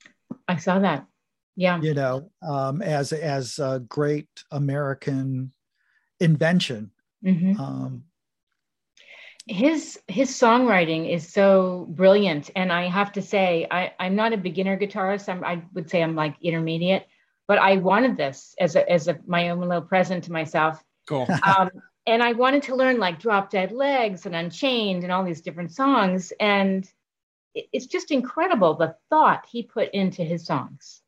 I 0.47 0.55
saw 0.55 0.79
that. 0.79 1.05
Yeah. 1.55 1.81
You 1.81 1.93
know, 1.93 2.31
um, 2.41 2.81
as 2.81 3.11
as 3.11 3.59
a 3.59 3.83
great 3.87 4.29
American 4.51 5.51
invention. 6.19 6.91
Mm-hmm. 7.25 7.59
Um, 7.59 8.03
his 9.49 9.99
his 10.07 10.29
songwriting 10.29 11.11
is 11.11 11.27
so 11.27 11.87
brilliant. 11.89 12.51
And 12.55 12.71
i 12.71 12.87
have 12.87 13.11
to 13.13 13.21
say 13.21 13.67
I, 13.71 13.93
i'm 13.99 14.15
not 14.15 14.31
a 14.31 14.37
beginner 14.37 14.77
guitarist. 14.77 15.27
I'm, 15.27 15.43
i 15.43 15.63
would 15.73 15.89
say 15.89 16.03
i'm 16.03 16.15
like 16.15 16.35
intermediate 16.41 17.07
but 17.47 17.57
i 17.57 17.77
wanted 17.77 18.15
this 18.15 18.53
as 18.59 18.75
a 18.75 18.87
as 18.89 19.07
a 19.07 19.17
my 19.25 19.49
own 19.49 19.59
little 19.59 19.81
present 19.81 20.23
to 20.25 20.31
myself. 20.31 20.83
Cool. 21.07 21.27
Um, 21.43 21.71
and 22.05 22.21
i 22.21 22.33
wanted 22.33 22.63
to 22.63 22.75
learn 22.75 22.99
like 22.99 23.19
drop 23.19 23.49
dead 23.49 23.71
legs 23.71 24.27
and 24.27 24.35
unchained 24.35 25.03
and 25.03 25.11
all 25.11 25.23
these 25.23 25.41
different 25.41 25.71
songs. 25.71 26.31
And 26.39 26.87
it's 27.55 27.87
just 27.87 28.11
incredible 28.11 28.75
the 28.75 28.95
thought 29.09 29.47
he 29.51 29.63
put 29.63 29.89
into 29.91 30.23
his 30.23 30.45
songs 30.45 31.01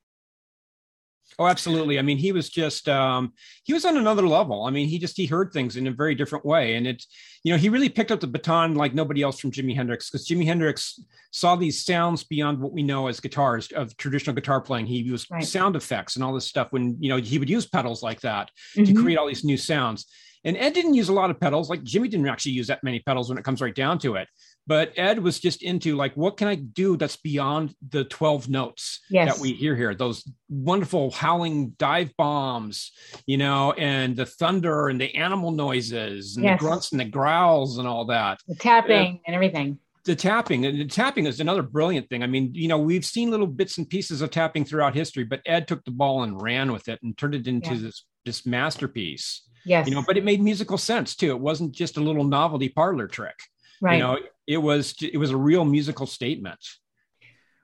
Oh, 1.40 1.48
absolutely. 1.48 1.98
I 1.98 2.02
mean, 2.02 2.18
he 2.18 2.32
was 2.32 2.50
just 2.50 2.90
um, 2.90 3.34
he 3.64 3.74
was 3.74 3.86
on 3.86 3.98
another 3.98 4.28
level. 4.28 4.66
I 4.66 4.72
mean, 4.72 4.88
he 4.88 5.00
just 5.00 5.18
he 5.18 5.26
heard 5.26 5.52
things 5.52 5.78
in 5.78 5.88
a 5.88 5.92
very 5.92 6.16
different 6.16 6.46
way, 6.46 6.76
and 6.76 6.86
it's 6.86 7.08
you 7.44 7.52
know 7.52 7.58
he 7.58 7.70
really 7.70 7.90
picked 7.90 8.12
up 8.12 8.20
the 8.20 8.28
baton 8.28 8.76
like 8.76 8.94
nobody 8.94 9.22
else 9.22 9.40
from 9.40 9.52
Jimi 9.52 9.76
Hendrix 9.76 10.10
because 10.10 10.28
Jimi 10.28 10.46
Hendrix 10.46 11.00
saw 11.32 11.56
these 11.56 11.84
sounds 11.84 12.24
beyond 12.24 12.60
what 12.60 12.74
we 12.74 12.84
know 12.84 13.08
as 13.08 13.20
guitars 13.20 13.72
of 13.72 13.96
traditional 13.98 14.36
guitar 14.36 14.62
playing. 14.62 14.86
He 14.86 14.98
used 14.98 15.28
right. 15.32 15.44
sound 15.44 15.76
effects 15.76 16.16
and 16.16 16.24
all 16.24 16.34
this 16.34 16.48
stuff 16.48 16.68
when 16.72 16.98
you 17.00 17.10
know 17.10 17.18
he 17.18 17.40
would 17.40 17.50
use 17.50 17.66
pedals 17.66 18.04
like 18.04 18.22
that 18.22 18.50
mm-hmm. 18.76 18.94
to 18.94 19.02
create 19.02 19.18
all 19.18 19.28
these 19.28 19.44
new 19.44 19.58
sounds. 19.58 20.06
And 20.44 20.58
Ed 20.58 20.74
didn't 20.74 20.96
use 20.96 21.10
a 21.10 21.14
lot 21.14 21.30
of 21.30 21.40
pedals. 21.40 21.70
Like 21.70 21.84
Jimi 21.84 22.10
didn't 22.10 22.28
actually 22.28 22.54
use 22.54 22.68
that 22.68 22.84
many 22.84 23.00
pedals 23.00 23.30
when 23.30 23.38
it 23.38 23.44
comes 23.44 23.62
right 23.62 23.76
down 23.76 24.00
to 24.00 24.16
it. 24.16 24.28
But 24.68 24.94
Ed 24.96 25.20
was 25.20 25.40
just 25.40 25.64
into 25.64 25.96
like, 25.96 26.16
what 26.16 26.38
can 26.38 26.48
I 26.48 26.56
do 26.56 26.96
that's 26.96 27.18
beyond 27.18 27.74
the 27.90 28.04
12 28.06 28.48
notes 28.48 29.00
yes. 29.10 29.34
that 29.34 29.42
we 29.42 29.54
hear 29.54 29.76
here? 29.76 29.96
Those 29.96 30.24
wonderful 30.50 31.12
howling 31.12 31.72
dive 31.78 32.12
bombs, 32.18 32.92
you 33.26 33.38
know, 33.38 33.74
and 33.74 34.16
the 34.16 34.26
thunder 34.26 34.88
and 34.88 35.02
the 35.02 35.16
animal 35.16 35.52
noises 35.52 36.36
and 36.36 36.46
yes. 36.46 36.60
the 36.60 36.66
grunts 36.66 36.92
and 36.92 37.02
the 37.02 37.06
growls 37.06 37.80
and 37.80 37.88
all 37.88 38.06
that. 38.06 38.40
The 38.48 38.56
tapping 38.56 39.22
and 39.26 39.36
everything 39.36 39.80
the 40.04 40.16
tapping 40.16 40.66
and 40.66 40.80
the 40.80 40.86
tapping 40.86 41.26
is 41.26 41.40
another 41.40 41.62
brilliant 41.62 42.10
thing. 42.10 42.24
I 42.24 42.28
mean, 42.28 42.52
you 42.54 42.68
know, 42.68 42.80
we've 42.80 43.06
seen 43.06 43.30
little 43.30 43.48
bits 43.48 43.78
and 43.78 43.90
pieces 43.90 44.22
of 44.22 44.32
tapping 44.32 44.66
throughout 44.66 44.96
history, 44.96 45.24
but 45.24 45.42
Ed 45.46 45.68
took 45.68 45.84
the 45.86 45.92
ball 45.92 46.24
and 46.24 46.42
ran 46.42 46.72
with 46.72 46.88
it 46.88 47.00
and 47.04 47.18
turned 47.18 47.36
it 47.36 47.48
into 47.48 47.76
yeah. 47.76 47.82
this 47.82 48.06
this 48.26 48.46
masterpiece. 48.46 49.44
Yes. 49.66 49.88
You 49.88 49.96
know, 49.96 50.04
but 50.06 50.18
it 50.18 50.24
made 50.24 50.42
musical 50.42 50.78
sense 50.78 51.16
too. 51.16 51.32
It 51.32 51.40
wasn't 51.40 51.74
just 51.74 51.98
a 51.98 52.02
little 52.02 52.24
novelty 52.24 52.70
parlor 52.70 53.08
trick. 53.08 53.36
Right. 53.82 53.96
You 53.96 54.00
know, 54.00 54.20
it 54.48 54.58
was 54.58 54.96
it 55.02 55.18
was 55.18 55.32
a 55.32 55.38
real 55.38 55.66
musical 55.66 56.08
statement. 56.08 56.60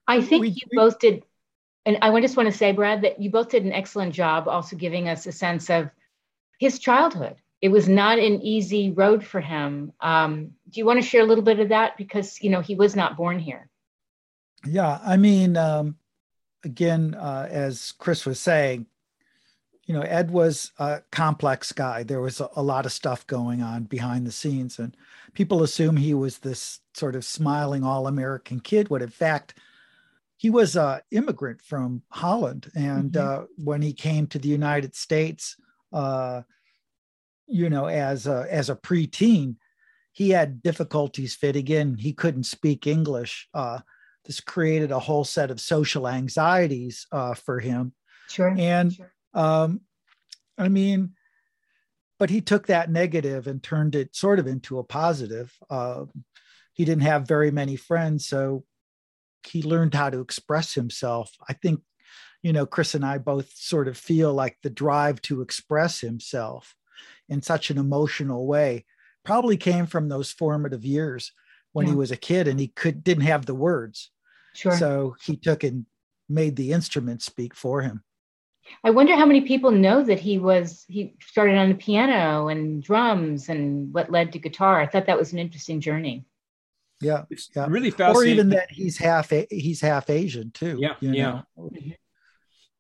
I 0.08 0.22
think 0.22 0.42
we, 0.42 0.50
you 0.50 0.68
we, 0.72 0.76
both 0.76 1.00
did, 1.00 1.24
and 1.86 1.98
I 2.02 2.20
just 2.22 2.36
want 2.36 2.52
to 2.52 2.58
say, 2.58 2.72
Brad, 2.72 3.04
that 3.04 3.22
you 3.22 3.30
both 3.30 3.50
did 3.50 3.64
an 3.64 3.74
excellent 3.74 4.14
job 4.14 4.48
also 4.48 4.76
giving 4.76 5.08
us 5.08 5.28
a 5.28 5.32
sense 5.32 5.70
of 5.70 5.90
his 6.60 6.80
childhood. 6.80 7.36
It 7.62 7.70
was 7.70 7.90
not 7.90 8.20
an 8.20 8.42
easy 8.42 8.92
road 8.92 9.24
for 9.24 9.42
him. 9.42 9.92
Um, 10.00 10.52
do 10.70 10.80
you 10.80 10.86
want 10.86 11.02
to 11.02 11.08
share 11.08 11.22
a 11.22 11.26
little 11.26 11.44
bit 11.44 11.60
of 11.60 11.70
that? 11.70 11.98
Because, 11.98 12.42
you 12.42 12.50
know, 12.50 12.62
he 12.62 12.76
was 12.76 12.96
not 12.96 13.18
born 13.18 13.40
here. 13.40 13.70
Yeah. 14.66 15.00
I 15.04 15.18
mean, 15.18 15.58
um, 15.58 15.96
again, 16.64 17.16
uh, 17.16 17.48
as 17.50 17.94
Chris 17.98 18.26
was 18.26 18.40
saying, 18.40 18.86
you 19.88 19.94
know, 19.94 20.02
Ed 20.02 20.32
was 20.32 20.74
a 20.78 21.02
complex 21.12 21.72
guy. 21.72 22.04
There 22.04 22.20
was 22.20 22.42
a, 22.42 22.50
a, 22.58 22.62
lot 22.62 22.86
of 22.86 22.92
stuff 22.92 23.26
going 23.26 23.62
on 23.62 23.86
behind 23.86 24.28
the 24.28 24.34
scenes, 24.34 24.80
and 24.80 24.96
people 25.34 25.64
assume 25.64 25.96
he 25.96 26.14
was 26.14 26.40
this 26.40 26.82
sort 26.94 27.16
of 27.16 27.24
smiling 27.24 27.86
all-American 27.86 28.60
kid. 28.60 28.90
When 28.90 29.02
in 29.02 29.10
fact, 29.10 29.58
he 30.36 30.50
was 30.50 30.76
an 30.76 31.00
immigrant 31.12 31.62
from 31.62 32.04
Holland, 32.10 32.70
and 32.76 33.14
mm-hmm. 33.14 33.44
uh, 33.44 33.46
when 33.64 33.82
he 33.82 33.94
came 33.94 34.28
to 34.28 34.40
the 34.40 34.50
United 34.50 34.94
States, 34.94 35.56
uh, 35.94 36.42
you 37.48 37.70
know, 37.70 37.86
as 37.86 38.28
a 38.28 38.46
as 38.50 38.70
a 38.70 38.76
preteen, 38.76 39.56
he 40.12 40.32
had 40.32 40.62
difficulties 40.62 41.34
fitting 41.34 41.68
in. 41.70 41.98
He 41.98 42.12
couldn't 42.12 42.44
speak 42.44 42.88
English. 42.88 43.48
Uh, 43.54 43.80
this 44.26 44.42
created 44.42 44.92
a 44.92 45.00
whole 45.00 45.24
set 45.24 45.50
of 45.50 45.62
social 45.62 46.10
anxieties 46.10 47.08
uh, 47.14 47.36
for 47.36 47.62
him. 47.62 47.94
Sure. 48.28 48.54
And 48.58 48.92
sure 48.92 49.14
um, 49.34 49.82
I 50.58 50.70
mean, 50.70 51.14
but 52.20 52.30
he 52.30 52.42
took 52.42 52.68
that 52.68 52.90
negative 52.90 53.48
and 53.48 53.62
turned 53.62 53.96
it 53.96 54.16
sort 54.16 54.40
of 54.40 54.48
into 54.48 54.80
a 54.80 54.84
positive. 54.84 55.54
Uh, 55.70 56.06
he 56.74 56.86
didn't 56.86 57.04
have 57.04 57.28
very 57.28 57.52
many 57.52 57.76
friends, 57.76 58.26
so 58.26 58.64
he 59.46 59.62
learned 59.62 59.94
how 59.94 60.10
to 60.10 60.20
express 60.20 60.74
himself. 60.74 61.32
I 61.48 61.54
think, 61.54 61.82
you 62.42 62.54
know, 62.54 62.66
Chris 62.66 62.96
and 62.96 63.06
I 63.06 63.18
both 63.18 63.52
sort 63.56 63.88
of 63.88 63.98
feel 63.98 64.34
like 64.34 64.58
the 64.64 64.70
drive 64.70 65.22
to 65.24 65.42
express 65.42 66.02
himself 66.02 66.76
in 67.30 67.42
such 67.42 67.70
an 67.70 67.78
emotional 67.78 68.48
way 68.48 68.86
probably 69.24 69.58
came 69.58 69.86
from 69.86 70.10
those 70.10 70.32
formative 70.32 70.86
years 70.86 71.34
when 71.74 71.86
yeah. 71.86 71.94
he 71.94 71.98
was 71.98 72.12
a 72.12 72.18
kid 72.18 72.48
and 72.48 72.60
he 72.60 72.70
could 72.70 73.04
didn't 73.04 73.26
have 73.26 73.46
the 73.46 73.56
words. 73.56 74.10
Sure. 74.56 74.76
So 74.76 75.16
he 75.22 75.36
took 75.38 75.64
and 75.64 75.86
made 76.30 76.56
the 76.56 76.72
instrument 76.72 77.22
speak 77.22 77.54
for 77.54 77.82
him. 77.82 78.04
I 78.84 78.90
wonder 78.92 79.16
how 79.16 79.26
many 79.26 79.42
people 79.42 79.72
know 79.72 80.04
that 80.04 80.20
he 80.20 80.38
was 80.38 80.86
he 80.88 81.16
started 81.22 81.58
on 81.58 81.70
the 81.70 81.76
piano 81.76 82.48
and 82.48 82.82
drums 82.82 83.50
and 83.50 83.94
what 83.94 84.12
led 84.12 84.34
to 84.34 84.40
guitar. 84.40 84.80
I 84.82 84.88
thought 84.88 85.08
that 85.08 85.18
was 85.18 85.34
an 85.34 85.40
interesting 85.40 85.82
journey. 85.82 86.26
Yeah, 87.02 87.24
it's 87.30 87.50
yeah. 87.56 87.68
really 87.70 87.92
fascinating. 87.92 88.16
Or 88.16 88.34
even 88.34 88.50
that 88.50 88.72
he's 88.72 88.98
half 88.98 89.32
he's 89.50 89.82
half 89.82 90.10
Asian 90.10 90.52
too. 90.52 90.78
Yeah, 90.80 90.96
yeah. 91.00 91.42
Know? 91.56 91.70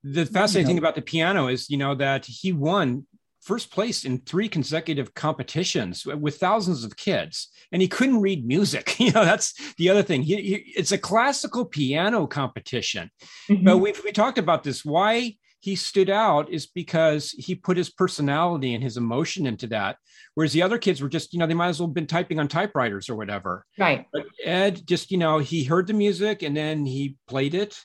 The 0.03 0.25
fascinating 0.25 0.60
you 0.60 0.63
know. 0.63 0.67
thing 0.67 0.77
about 0.77 0.96
the 0.96 1.01
piano 1.01 1.48
is, 1.48 1.70
you 1.70 1.77
know, 1.77 1.96
that 1.96 2.25
he 2.25 2.53
won 2.53 3.06
first 3.48 3.72
place 3.72 4.03
in 4.03 4.17
three 4.17 4.50
consecutive 4.50 5.13
competitions 5.13 6.06
with 6.06 6.38
thousands 6.38 6.84
of 6.84 6.98
kids 6.98 7.48
and 7.72 7.82
he 7.82 7.88
couldn't 7.88 8.20
read 8.20 8.46
music 8.46 9.00
you 9.00 9.10
know 9.13 9.24
that's 9.24 9.53
the 9.75 9.89
other 9.89 10.03
thing 10.03 10.22
he, 10.22 10.36
he, 10.36 10.56
it's 10.75 10.91
a 10.91 10.98
classical 10.98 11.63
piano 11.63 12.27
competition 12.27 13.10
mm-hmm. 13.50 13.63
but 13.63 13.77
we 13.77 13.94
we 14.03 14.12
talked 14.12 14.38
about 14.38 14.63
this 14.63 14.84
why 14.84 15.34
he 15.60 15.76
stood 15.76 16.10
out 16.10 16.50
is 16.50 16.68
because 16.68 17.32
he 17.32 17.56
put 17.56 17.78
his 17.78 17.90
personality 17.90 18.74
and 18.74 18.84
his 18.84 18.98
emotion 18.98 19.48
into 19.48 19.68
that. 19.68 19.98
Whereas 20.36 20.54
the 20.54 20.62
other 20.62 20.78
kids 20.78 21.02
were 21.02 21.10
just, 21.10 21.34
you 21.34 21.40
know, 21.40 21.48
they 21.48 21.56
might 21.56 21.70
as 21.70 21.80
well 21.80 21.88
have 21.88 21.96
been 21.96 22.08
typing 22.08 22.40
on 22.40 22.48
typewriters 22.48 23.10
or 23.10 23.16
whatever. 23.16 23.66
Right. 23.78 24.06
But 24.14 24.26
Ed 24.44 24.86
just, 24.86 25.10
you 25.10 25.18
know, 25.18 25.40
he 25.40 25.64
heard 25.64 25.88
the 25.88 25.94
music 25.94 26.44
and 26.44 26.56
then 26.56 26.86
he 26.86 27.18
played 27.28 27.56
it, 27.56 27.80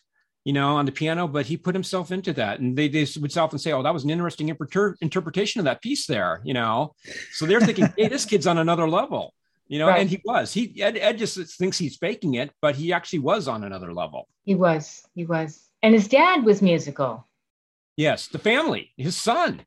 you 0.44 0.52
know, 0.52 0.76
on 0.76 0.84
the 0.84 0.92
piano, 0.92 1.26
but 1.26 1.46
he 1.46 1.56
put 1.56 1.74
himself 1.74 2.12
into 2.12 2.34
that. 2.34 2.60
And 2.60 2.76
they, 2.76 2.88
they 2.88 3.06
would 3.18 3.36
often 3.38 3.58
say, 3.58 3.72
oh, 3.72 3.82
that 3.82 3.94
was 3.94 4.04
an 4.04 4.10
interesting 4.10 4.54
interpretation 5.00 5.60
of 5.60 5.64
that 5.64 5.80
piece 5.80 6.06
there, 6.06 6.42
you 6.44 6.52
know? 6.52 6.94
So 7.32 7.46
they're 7.46 7.60
thinking, 7.60 7.92
hey, 7.96 8.08
this 8.08 8.26
kid's 8.26 8.46
on 8.46 8.58
another 8.58 8.86
level, 8.88 9.32
you 9.66 9.78
know, 9.78 9.88
right. 9.88 10.00
and 10.00 10.10
he 10.10 10.20
was. 10.24 10.52
He 10.52 10.82
Ed, 10.82 10.98
Ed 10.98 11.16
just 11.16 11.38
thinks 11.56 11.78
he's 11.78 11.96
faking 11.96 12.34
it, 12.34 12.50
but 12.60 12.76
he 12.76 12.92
actually 12.92 13.20
was 13.20 13.48
on 13.48 13.64
another 13.64 13.94
level. 13.94 14.28
He 14.44 14.54
was. 14.54 15.06
He 15.14 15.24
was. 15.24 15.70
And 15.82 15.94
his 15.94 16.06
dad 16.06 16.44
was 16.44 16.60
musical. 16.60 17.26
Yes, 17.96 18.28
the 18.28 18.38
family, 18.38 18.92
his 18.96 19.16
son. 19.16 19.64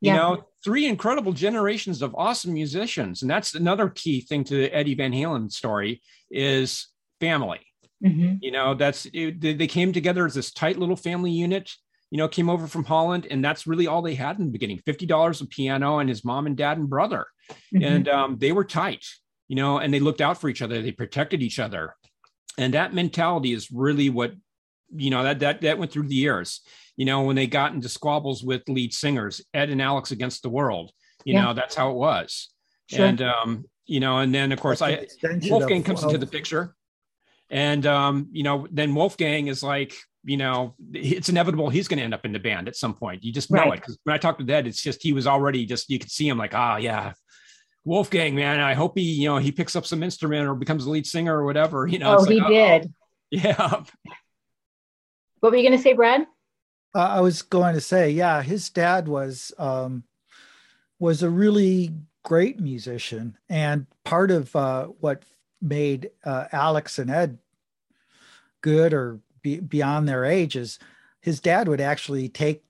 You 0.00 0.12
yeah. 0.12 0.16
know, 0.16 0.44
three 0.62 0.86
incredible 0.86 1.32
generations 1.32 2.02
of 2.02 2.14
awesome 2.14 2.52
musicians, 2.52 3.22
and 3.22 3.30
that's 3.30 3.54
another 3.54 3.88
key 3.88 4.20
thing 4.20 4.44
to 4.44 4.56
the 4.56 4.74
Eddie 4.74 4.94
Van 4.94 5.12
Halen 5.12 5.50
story 5.50 6.02
is 6.30 6.88
family. 7.18 7.60
Mm-hmm. 8.04 8.36
You 8.40 8.50
know, 8.50 8.74
that's 8.74 9.06
it, 9.12 9.40
they 9.40 9.66
came 9.66 9.92
together 9.92 10.26
as 10.26 10.34
this 10.34 10.52
tight 10.52 10.78
little 10.78 10.96
family 10.96 11.30
unit. 11.30 11.72
You 12.10 12.18
know, 12.18 12.28
came 12.28 12.50
over 12.50 12.66
from 12.66 12.84
Holland, 12.84 13.26
and 13.30 13.44
that's 13.44 13.66
really 13.66 13.86
all 13.86 14.02
they 14.02 14.14
had 14.14 14.38
in 14.38 14.46
the 14.46 14.52
beginning: 14.52 14.80
fifty 14.84 15.06
dollars 15.06 15.40
a 15.40 15.46
piano, 15.46 15.98
and 15.98 16.08
his 16.08 16.24
mom 16.24 16.46
and 16.46 16.56
dad 16.56 16.76
and 16.78 16.90
brother, 16.90 17.26
mm-hmm. 17.74 17.82
and 17.82 18.08
um, 18.08 18.36
they 18.38 18.52
were 18.52 18.64
tight. 18.64 19.04
You 19.48 19.56
know, 19.56 19.78
and 19.78 19.94
they 19.94 20.00
looked 20.00 20.20
out 20.20 20.40
for 20.40 20.48
each 20.48 20.60
other. 20.60 20.82
They 20.82 20.92
protected 20.92 21.42
each 21.42 21.58
other, 21.58 21.94
and 22.58 22.74
that 22.74 22.92
mentality 22.92 23.52
is 23.52 23.70
really 23.70 24.10
what 24.10 24.34
you 24.94 25.10
know 25.10 25.22
that 25.22 25.40
that 25.40 25.62
that 25.62 25.78
went 25.78 25.90
through 25.90 26.08
the 26.08 26.14
years 26.14 26.60
you 26.96 27.04
know, 27.04 27.22
when 27.22 27.36
they 27.36 27.46
got 27.46 27.72
into 27.72 27.88
squabbles 27.88 28.42
with 28.42 28.68
lead 28.68 28.92
singers, 28.92 29.40
Ed 29.54 29.70
and 29.70 29.82
Alex 29.82 30.10
against 30.10 30.42
the 30.42 30.48
world. 30.48 30.92
You 31.24 31.34
yeah. 31.34 31.44
know, 31.44 31.54
that's 31.54 31.74
how 31.74 31.90
it 31.90 31.96
was. 31.96 32.50
Sure. 32.86 33.04
And 33.04 33.22
um, 33.22 33.64
you 33.84 34.00
know, 34.00 34.18
and 34.18 34.34
then 34.34 34.52
of 34.52 34.60
course 34.60 34.82
I 34.82 35.06
Wolfgang 35.44 35.82
comes 35.82 36.02
into 36.02 36.18
the 36.18 36.26
picture. 36.26 36.74
And 37.50 37.86
um, 37.86 38.28
you 38.32 38.42
know, 38.42 38.66
then 38.70 38.94
Wolfgang 38.94 39.46
is 39.48 39.62
like, 39.62 39.94
you 40.24 40.36
know, 40.36 40.74
it's 40.92 41.28
inevitable 41.28 41.68
he's 41.68 41.88
going 41.88 41.98
to 41.98 42.04
end 42.04 42.14
up 42.14 42.24
in 42.24 42.32
the 42.32 42.38
band 42.38 42.68
at 42.68 42.76
some 42.76 42.94
point. 42.94 43.22
You 43.22 43.32
just 43.32 43.50
know 43.50 43.60
right. 43.60 43.74
it 43.74 43.80
because 43.80 43.98
when 44.04 44.14
I 44.14 44.18
talked 44.18 44.44
to 44.44 44.52
Ed, 44.52 44.66
it's 44.66 44.82
just 44.82 45.02
he 45.02 45.12
was 45.12 45.26
already 45.26 45.66
just 45.66 45.88
you 45.88 45.98
could 45.98 46.10
see 46.10 46.28
him 46.28 46.38
like, 46.38 46.54
ah, 46.54 46.74
oh, 46.74 46.76
yeah, 46.78 47.12
Wolfgang, 47.84 48.34
man. 48.34 48.60
I 48.60 48.74
hope 48.74 48.98
he, 48.98 49.04
you 49.04 49.28
know, 49.28 49.38
he 49.38 49.52
picks 49.52 49.76
up 49.76 49.86
some 49.86 50.02
instrument 50.02 50.48
or 50.48 50.54
becomes 50.54 50.86
a 50.86 50.90
lead 50.90 51.06
singer 51.06 51.38
or 51.38 51.44
whatever. 51.44 51.86
You 51.86 52.00
know, 52.00 52.18
oh, 52.18 52.24
he 52.24 52.40
like, 52.40 52.48
did. 52.48 52.92
Yeah. 53.28 53.82
What 55.40 55.50
were 55.50 55.56
you 55.56 55.68
going 55.68 55.76
to 55.76 55.82
say, 55.82 55.94
Brad? 55.94 56.26
Uh, 56.96 57.16
I 57.16 57.20
was 57.20 57.42
going 57.42 57.74
to 57.74 57.80
say, 57.82 58.10
yeah, 58.10 58.40
his 58.40 58.70
dad 58.70 59.06
was 59.06 59.52
um, 59.58 60.04
was 60.98 61.22
a 61.22 61.28
really 61.28 61.92
great 62.22 62.58
musician, 62.58 63.36
and 63.50 63.86
part 64.02 64.30
of 64.30 64.56
uh, 64.56 64.86
what 65.00 65.22
made 65.60 66.10
uh, 66.24 66.46
Alex 66.52 66.98
and 66.98 67.10
Ed 67.10 67.36
good 68.62 68.94
or 68.94 69.20
be, 69.42 69.60
beyond 69.60 70.08
their 70.08 70.24
age 70.24 70.56
is 70.56 70.78
his 71.20 71.38
dad 71.38 71.68
would 71.68 71.82
actually 71.82 72.30
take 72.30 72.64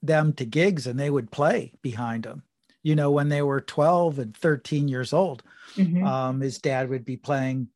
them 0.00 0.32
to 0.34 0.44
gigs 0.44 0.86
and 0.86 0.98
they 0.98 1.10
would 1.10 1.32
play 1.32 1.72
behind 1.82 2.24
him. 2.24 2.44
You 2.84 2.94
know, 2.94 3.10
when 3.10 3.30
they 3.30 3.42
were 3.42 3.60
12 3.60 4.18
and 4.20 4.36
13 4.36 4.86
years 4.86 5.12
old, 5.12 5.42
mm-hmm. 5.74 6.06
um, 6.06 6.40
his 6.40 6.58
dad 6.58 6.88
would 6.88 7.04
be 7.04 7.16
playing 7.16 7.68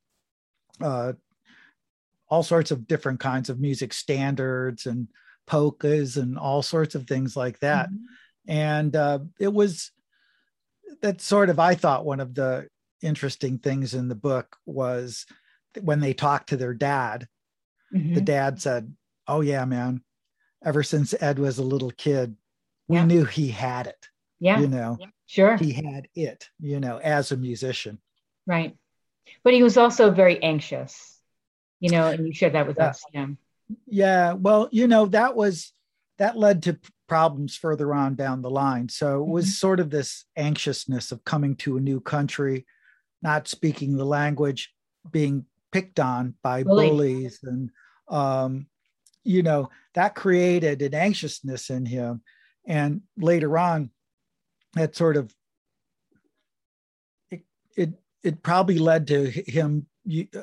uh, 0.81 1.15
all 2.29 2.45
sorts 2.45 2.71
of 2.71 2.87
different 2.87 3.19
kinds 3.19 3.51
of 3.51 3.59
music 3.59 3.93
standards 3.93 4.87
and 4.87 5.09
polkas 5.47 6.17
and 6.17 6.39
all 6.39 6.63
sorts 6.63 6.95
of 6.95 7.07
things 7.07 7.37
like 7.37 7.59
that. 7.61 7.89
Mm-hmm. 7.89 8.05
And 8.49 8.97
uh, 8.97 9.19
it 9.41 9.53
was 9.53 9.91
that 11.03 11.21
sort 11.21 11.51
of, 11.51 11.59
I 11.59 11.75
thought, 11.75 12.05
one 12.05 12.21
of 12.21 12.35
the 12.35 12.69
interesting 13.03 13.59
things 13.59 13.95
in 13.95 14.09
the 14.09 14.15
book 14.15 14.57
was 14.65 15.27
when 15.81 16.01
they 16.01 16.15
talked 16.15 16.51
to 16.51 16.57
their 16.57 16.75
dad, 16.75 17.27
mm-hmm. 17.95 18.15
the 18.15 18.21
dad 18.21 18.61
said, 18.61 18.95
Oh, 19.29 19.41
yeah, 19.41 19.65
man, 19.65 20.03
ever 20.65 20.83
since 20.83 21.15
Ed 21.21 21.39
was 21.39 21.59
a 21.59 21.65
little 21.65 21.91
kid, 21.91 22.37
we 22.89 22.97
Yeah. 22.97 23.05
knew 23.05 23.25
he 23.25 23.49
had 23.49 23.89
it. 23.89 24.09
Yeah. 24.39 24.61
You 24.61 24.69
know, 24.69 24.99
Sure. 25.27 25.57
he 25.57 25.73
had 25.73 26.09
it. 26.15 26.49
You 26.61 26.79
know, 26.79 26.99
as 26.99 27.33
a 27.33 27.37
musician. 27.37 27.99
Right. 28.47 28.77
But 29.43 29.55
he 29.55 29.63
was 29.65 29.77
also 29.77 30.13
very 30.13 30.41
anxious, 30.43 31.21
you 31.81 31.91
know, 31.91 32.09
and 32.09 32.27
you 32.27 32.33
shared 32.33 32.53
that 32.55 32.69
with 32.69 32.77
Yeah. 32.79 32.87
us. 32.87 33.05
Yeah. 33.13 33.27
Yeah, 33.87 34.35
well, 34.35 34.69
you 34.71 34.87
know, 34.87 35.07
that 35.07 35.35
was 35.35 35.73
that 36.19 36.37
led 36.37 36.63
to 36.65 36.79
problems 37.09 37.57
further 37.57 37.95
on 37.95 38.15
down 38.15 38.43
the 38.43 38.51
line. 38.51 38.89
So 38.89 39.23
it 39.23 39.29
was 39.29 39.59
sort 39.59 39.81
of 39.81 39.91
this 39.91 40.25
anxiousness 40.37 41.13
of 41.13 41.25
coming 41.25 41.57
to 41.57 41.77
a 41.77 41.81
new 41.81 42.01
country, 42.01 42.67
not 43.23 43.49
speaking 43.49 43.97
the 43.97 44.05
language, 44.05 44.73
being 45.11 45.47
picked 45.73 46.01
on 46.01 46.35
by 46.43 46.63
bullies 46.63 47.41
and 47.43 47.71
um 48.09 48.67
you 49.25 49.43
know, 49.43 49.69
that 49.95 50.15
created 50.15 50.83
an 50.83 50.95
anxiousness 50.95 51.69
in 51.69 51.85
him. 51.85 52.23
And 52.65 53.01
later 53.17 53.59
on 53.59 53.91
that 54.75 54.95
sort 54.95 55.17
of 55.17 55.35
it 57.31 57.43
it, 57.77 57.91
it 58.23 58.43
probably 58.43 58.79
led 58.79 59.09
to 59.09 59.29
him 59.29 59.87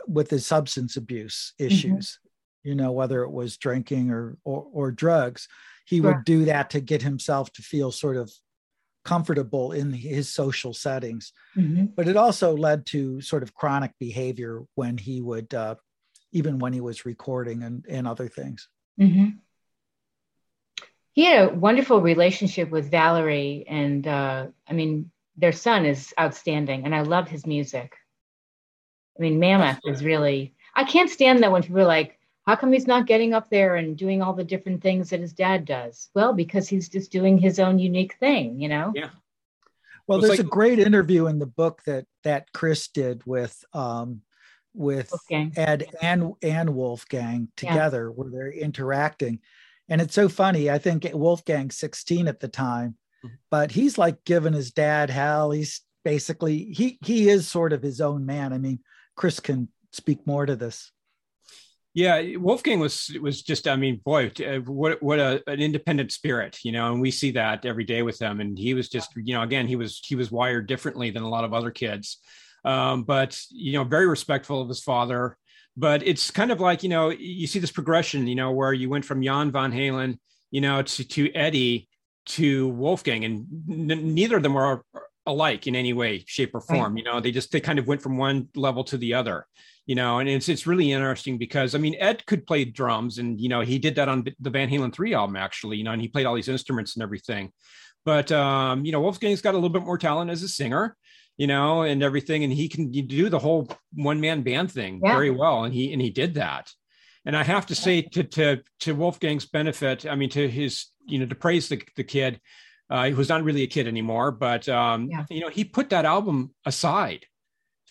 with 0.07 0.29
his 0.29 0.45
substance 0.45 0.97
abuse 0.97 1.53
issues 1.57 2.19
you 2.63 2.75
know 2.75 2.91
whether 2.91 3.23
it 3.23 3.31
was 3.31 3.57
drinking 3.57 4.09
or 4.11 4.37
or, 4.43 4.65
or 4.71 4.91
drugs 4.91 5.47
he 5.85 5.97
Sure. 5.97 6.13
would 6.13 6.23
do 6.23 6.45
that 6.45 6.69
to 6.69 6.79
get 6.79 7.01
himself 7.01 7.51
to 7.53 7.61
feel 7.61 7.91
sort 7.91 8.15
of 8.17 8.31
comfortable 9.03 9.73
in 9.73 9.91
his 9.91 10.29
social 10.33 10.73
settings. 10.73 11.33
Hmm 11.53 11.85
but 11.95 12.07
it 12.07 12.17
also 12.17 12.55
led 12.57 12.85
to 12.87 13.21
sort 13.21 13.43
of 13.43 13.53
chronic 13.53 13.91
behavior 13.99 14.63
when 14.75 14.97
he 14.97 15.21
would 15.21 15.53
uh, 15.53 15.75
even 16.31 16.57
when 16.57 16.73
he 16.73 16.81
was 16.81 17.05
recording 17.05 17.61
and, 17.63 17.85
and 17.87 18.07
other 18.07 18.27
things. 18.27 18.69
Hmm 18.97 19.29
He 21.11 21.25
had 21.25 21.49
a 21.49 21.53
wonderful 21.53 22.01
relationship 22.01 22.71
with 22.71 22.89
Valerie, 22.89 23.65
and 23.67 24.07
uh, 24.07 24.47
I 24.67 24.73
mean, 24.73 25.11
their 25.37 25.51
son 25.51 25.85
is 25.85 26.13
outstanding, 26.19 26.85
and 26.85 26.95
I 26.95 27.01
love 27.01 27.27
his 27.27 27.45
music. 27.45 27.93
I 29.17 29.21
mean, 29.21 29.37
Mammoth 29.39 29.79
is 29.85 30.03
really, 30.03 30.55
I 30.73 30.83
can't 30.85 31.09
stand 31.09 31.43
that 31.43 31.51
when 31.51 31.61
people 31.61 31.81
are 31.81 31.85
like, 31.85 32.17
how 32.45 32.55
come 32.55 32.73
he's 32.73 32.87
not 32.87 33.07
getting 33.07 33.33
up 33.33 33.49
there 33.49 33.75
and 33.75 33.95
doing 33.97 34.21
all 34.21 34.33
the 34.33 34.43
different 34.43 34.81
things 34.81 35.09
that 35.09 35.19
his 35.21 35.33
dad 35.33 35.65
does? 35.65 36.09
Well, 36.13 36.33
because 36.33 36.67
he's 36.67 36.89
just 36.89 37.11
doing 37.11 37.37
his 37.37 37.59
own 37.59 37.79
unique 37.79 38.15
thing, 38.19 38.59
you 38.59 38.67
know? 38.69 38.91
Yeah. 38.95 39.09
well 40.07 40.19
It's 40.19 40.27
there's 40.27 40.39
like- 40.39 40.47
a 40.47 40.49
great 40.49 40.79
interview 40.79 41.27
in 41.27 41.39
the 41.39 41.45
book 41.45 41.81
that 41.85 42.05
that 42.23 42.51
chris 42.53 42.87
did 42.89 43.25
with 43.25 43.63
um 43.73 44.21
with 44.75 45.11
Wolfgang. 45.11 45.53
Ed 45.55 45.85
and 46.01 46.33
and 46.41 46.75
Wolfgang 46.75 47.49
together 47.55 48.11
where 48.11 48.29
they're 48.29 48.51
interacting. 48.51 49.39
And 49.87 50.01
it's 50.01 50.15
so 50.15 50.27
funny. 50.29 50.69
I 50.71 50.79
think 50.79 51.07
Wolfgang's 51.13 51.77
16 51.77 52.27
at 52.27 52.39
the 52.39 52.47
time, 52.47 52.97
Mhm. 53.23 53.31
but 53.51 53.71
he's 53.71 53.97
like 53.97 54.23
giving 54.25 54.53
his 54.53 54.71
dad 54.71 55.09
hell. 55.11 55.51
He's 55.51 55.81
basically 56.03 56.73
he 56.73 56.97
he 57.05 57.29
is 57.29 57.47
sort 57.47 57.71
of 57.71 57.81
his 57.83 58.01
own 58.01 58.25
man. 58.25 58.51
I 58.51 58.57
mean, 58.57 58.79
Chris 59.15 59.39
can 59.39 59.69
speak 59.91 60.25
more 60.25 60.45
to 60.47 60.55
this. 60.55 60.91
Yeah, 61.95 62.37
Wolfgang 62.37 62.79
was 62.79 63.15
was 63.21 63.43
just, 63.43 63.67
I 63.67 63.75
mean, 63.75 64.01
boy, 64.03 64.31
uh, 64.39 64.59
what 64.61 65.01
what 65.03 65.19
a, 65.19 65.43
an 65.45 65.59
independent 65.59 66.11
spirit, 66.11 66.57
you 66.63 66.71
know, 66.71 66.91
and 66.91 66.99
we 66.99 67.11
see 67.11 67.31
that 67.31 67.65
every 67.65 67.83
day 67.83 68.01
with 68.01 68.19
him. 68.19 68.39
And 68.41 68.57
he 68.57 68.73
was 68.73 68.89
just, 68.89 69.11
you 69.15 69.35
know, 69.35 69.43
again, 69.43 69.67
he 69.67 69.75
was 69.75 70.01
he 70.03 70.15
was 70.15 70.31
wired 70.31 70.67
differently 70.67 71.11
than 71.11 71.21
a 71.21 71.29
lot 71.29 71.43
of 71.43 71.53
other 71.53 71.69
kids, 71.69 72.17
um, 72.65 73.03
but 73.03 73.39
you 73.51 73.73
know, 73.73 73.83
very 73.83 74.07
respectful 74.07 74.59
of 74.59 74.69
his 74.69 74.81
father. 74.81 75.37
But 75.77 76.01
it's 76.01 76.31
kind 76.31 76.51
of 76.51 76.59
like, 76.59 76.81
you 76.81 76.89
know, 76.89 77.09
you 77.09 77.45
see 77.45 77.59
this 77.59 77.71
progression, 77.71 78.25
you 78.27 78.35
know, 78.35 78.51
where 78.51 78.73
you 78.73 78.89
went 78.89 79.05
from 79.05 79.21
Jan 79.23 79.51
Van 79.51 79.71
Halen, 79.71 80.17
you 80.49 80.61
know, 80.61 80.81
to 80.81 81.03
to 81.03 81.31
Eddie 81.33 81.89
to 82.25 82.69
Wolfgang, 82.69 83.23
and 83.23 83.45
n- 83.69 84.15
neither 84.15 84.37
of 84.37 84.43
them 84.43 84.55
are 84.55 84.83
alike 85.27 85.67
in 85.67 85.75
any 85.75 85.93
way, 85.93 86.23
shape, 86.25 86.55
or 86.55 86.63
Right. 86.69 86.77
form. 86.77 86.97
You 86.97 87.03
know, 87.03 87.19
they 87.19 87.31
just 87.31 87.51
they 87.51 87.59
kind 87.61 87.77
of 87.77 87.85
went 87.85 88.01
from 88.01 88.17
one 88.17 88.47
level 88.55 88.83
to 88.85 88.97
the 88.97 89.13
other 89.13 89.45
you 89.85 89.95
know, 89.95 90.19
and 90.19 90.29
it's 90.29 90.47
it's 90.49 90.65
really 90.67 90.91
interesting 90.91 91.37
because 91.37 91.75
I 91.75 91.77
mean 91.77 91.95
Ed 91.99 92.25
could 92.25 92.45
play 92.47 92.65
drums 92.65 93.17
and 93.17 93.39
you 93.39 93.49
know 93.49 93.61
he 93.61 93.77
did 93.79 93.95
that 93.95 94.09
on 94.09 94.23
the 94.39 94.49
Van 94.49 94.69
Halen 94.69 94.93
three 94.93 95.13
album 95.13 95.35
actually, 95.35 95.77
you 95.77 95.83
know, 95.83 95.91
and 95.91 96.01
he 96.01 96.07
played 96.07 96.25
all 96.25 96.35
these 96.35 96.47
instruments 96.49 96.95
and 96.95 97.03
everything. 97.03 97.51
But 98.05 98.31
um, 98.31 98.85
you 98.85 98.91
know, 98.91 99.01
Wolfgang's 99.01 99.41
got 99.41 99.53
a 99.53 99.57
little 99.57 99.69
bit 99.69 99.83
more 99.83 99.97
talent 99.97 100.29
as 100.31 100.43
a 100.43 100.47
singer, 100.47 100.95
you 101.37 101.47
know, 101.47 101.83
and 101.83 102.03
everything, 102.03 102.43
and 102.43 102.51
he 102.53 102.67
can 102.69 102.91
do 102.91 103.29
the 103.29 103.39
whole 103.39 103.69
one 103.93 104.19
man 104.21 104.41
band 104.43 104.71
thing 104.71 104.99
Yeah. 105.03 105.13
very 105.13 105.29
well, 105.31 105.63
and 105.63 105.73
he 105.73 105.91
and 105.93 106.01
he 106.01 106.09
did 106.09 106.33
that. 106.35 106.69
And 107.25 107.37
I 107.37 107.43
have 107.43 107.65
to 107.67 107.75
say 107.75 108.01
to 108.01 108.23
to 108.23 108.61
to 108.81 108.95
Wolfgang's 108.95 109.45
benefit, 109.45 110.05
I 110.05 110.15
mean 110.15 110.29
to 110.31 110.49
his 110.49 110.87
you 111.05 111.19
know 111.19 111.25
to 111.25 111.35
praise 111.35 111.69
the 111.69 111.81
the 111.95 112.03
kid, 112.03 112.39
uh, 112.89 113.05
he 113.05 113.13
was 113.13 113.29
not 113.29 113.43
really 113.43 113.63
a 113.63 113.67
kid 113.67 113.87
anymore, 113.87 114.31
but 114.31 114.67
um, 114.69 115.07
Yeah. 115.09 115.25
you 115.29 115.39
know 115.41 115.49
he 115.49 115.63
put 115.63 115.89
that 115.91 116.03
album 116.05 116.53
aside 116.65 117.25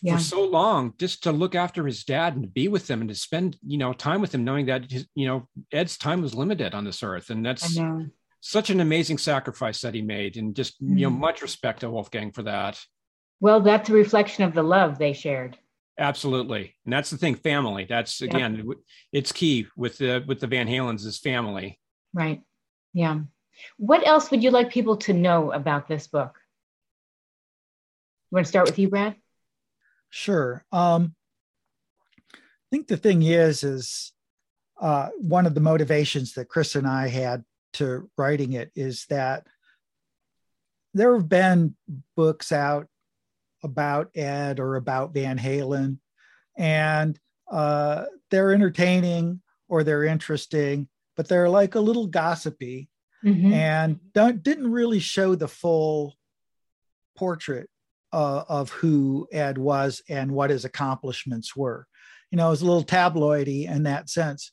Yeah. 0.05 0.17
for 0.17 0.23
so 0.23 0.43
long 0.45 0.93
just 0.99 1.23
to 1.23 1.31
look 1.31 1.55
after 1.55 1.85
his 1.87 2.03
dad 2.03 2.33
and 2.35 2.43
to 2.43 2.49
be 2.49 2.67
with 2.67 2.89
him 2.91 2.99
and 3.01 3.09
to 3.09 3.15
spend 3.15 3.57
you 3.65 3.77
know 3.77 3.93
time 3.93 4.19
with 4.19 4.35
him 4.35 4.43
knowing 4.43 4.65
that 4.65 4.91
his, 4.91 5.07
you 5.15 5.25
know 5.25 5.47
ed's 5.71 5.97
time 5.97 6.21
was 6.21 6.35
limited 6.35 6.73
on 6.75 6.83
this 6.83 7.01
earth 7.03 7.29
and 7.29 7.45
that's 7.45 7.79
such 8.41 8.69
an 8.69 8.81
amazing 8.81 9.17
sacrifice 9.17 9.79
that 9.79 9.93
he 9.93 10.01
made 10.01 10.35
and 10.35 10.55
just 10.57 10.75
you 10.81 11.05
know 11.07 11.09
Mhm. 11.09 11.19
much 11.19 11.41
respect 11.41 11.79
to 11.79 11.89
wolfgang 11.89 12.31
for 12.33 12.43
that 12.43 12.79
Well, 13.39 13.61
that's 13.61 13.89
a 13.89 13.93
reflection 13.93 14.43
of 14.43 14.53
the 14.53 14.63
love 14.63 14.97
they 14.99 15.13
shared. 15.13 15.57
absolutely 15.97 16.75
and 16.83 16.91
that's 16.91 17.09
the 17.09 17.17
thing 17.17 17.35
family 17.35 17.85
that's 17.87 18.21
again 18.21 18.57
w- 18.57 18.81
it's 19.13 19.31
key 19.31 19.67
with 19.77 19.97
the 19.99 20.21
with 20.27 20.39
the 20.41 20.47
van 20.47 20.67
halens 20.67 21.05
is 21.05 21.17
family 21.17 21.79
Right. 22.13 22.41
Yeah. 22.93 23.21
What 23.77 24.05
else 24.05 24.29
would 24.31 24.43
you 24.43 24.51
like 24.51 24.69
people 24.69 24.97
to 24.97 25.13
know 25.13 25.51
about 25.51 25.87
this 25.87 26.05
book? 26.07 26.37
You 28.29 28.35
want 28.35 28.45
to 28.45 28.49
start 28.49 28.67
with 28.67 28.77
you, 28.77 28.89
Brad? 28.89 29.15
Sure. 30.15 30.63
Um, 30.71 31.15
I 32.35 32.37
think 32.69 32.87
the 32.87 32.97
thing 32.97 33.23
is, 33.23 33.63
is 33.63 34.13
uh, 34.79 35.09
one 35.17 35.47
of 35.47 35.55
the 35.55 35.59
motivations 35.59 36.33
that 36.33 36.49
Chris 36.49 36.75
and 36.75 36.85
I 36.85 37.07
had 37.07 37.43
to 37.73 38.11
writing 38.15 38.53
it 38.53 38.71
is 38.75 39.07
that 39.09 39.47
there 40.93 41.15
have 41.15 41.27
been 41.27 41.75
books 42.15 42.51
out 42.51 42.85
about 43.63 44.15
Ed 44.15 44.59
or 44.59 44.75
about 44.75 45.15
Van 45.15 45.39
Halen, 45.39 45.97
and 46.55 47.19
uh, 47.51 48.05
they're 48.29 48.53
entertaining 48.53 49.41
or 49.67 49.83
they're 49.83 50.03
interesting, 50.03 50.87
but 51.17 51.27
they're 51.27 51.49
like 51.49 51.73
a 51.73 51.79
little 51.79 52.05
gossipy 52.05 52.87
Mhm. 53.25 53.51
and 53.51 53.99
don't 54.13 54.43
didn't 54.43 54.71
really 54.71 54.99
show 54.99 55.33
the 55.33 55.47
full 55.47 56.15
portrait 57.15 57.67
uh, 58.13 58.43
of 58.47 58.69
who 58.69 59.27
Ed 59.31 59.57
was 59.57 60.01
and 60.07 60.31
what 60.31 60.51
his 60.51 60.63
accomplishments 60.63 61.55
were. 61.55 61.87
You 62.31 62.37
know, 62.37 62.47
it 62.47 62.51
was 62.51 62.61
a 62.61 62.65
little 62.65 62.83
tabloidy 62.83 63.69
in 63.69 63.83
that 63.83 64.09
sense. 64.09 64.51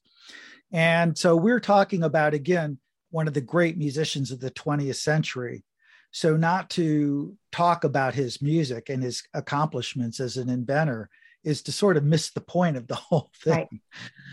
And 0.72 1.16
so 1.16 1.36
we're 1.36 1.60
talking 1.60 2.02
about 2.02 2.34
again 2.34 2.78
one 3.10 3.28
of 3.28 3.34
the 3.34 3.40
great 3.40 3.76
musicians 3.76 4.30
of 4.30 4.40
the 4.40 4.50
20th 4.50 4.96
century. 4.96 5.64
So 6.12 6.36
not 6.36 6.70
to 6.70 7.36
talk 7.52 7.84
about 7.84 8.14
his 8.14 8.42
music 8.42 8.88
and 8.88 9.02
his 9.02 9.22
accomplishments 9.34 10.20
as 10.20 10.36
an 10.36 10.48
inventor 10.48 11.08
is 11.44 11.62
to 11.62 11.72
sort 11.72 11.96
of 11.96 12.04
miss 12.04 12.30
the 12.30 12.40
point 12.40 12.76
of 12.76 12.86
the 12.86 12.94
whole 12.96 13.30
thing. 13.42 13.52
Right. 13.54 13.68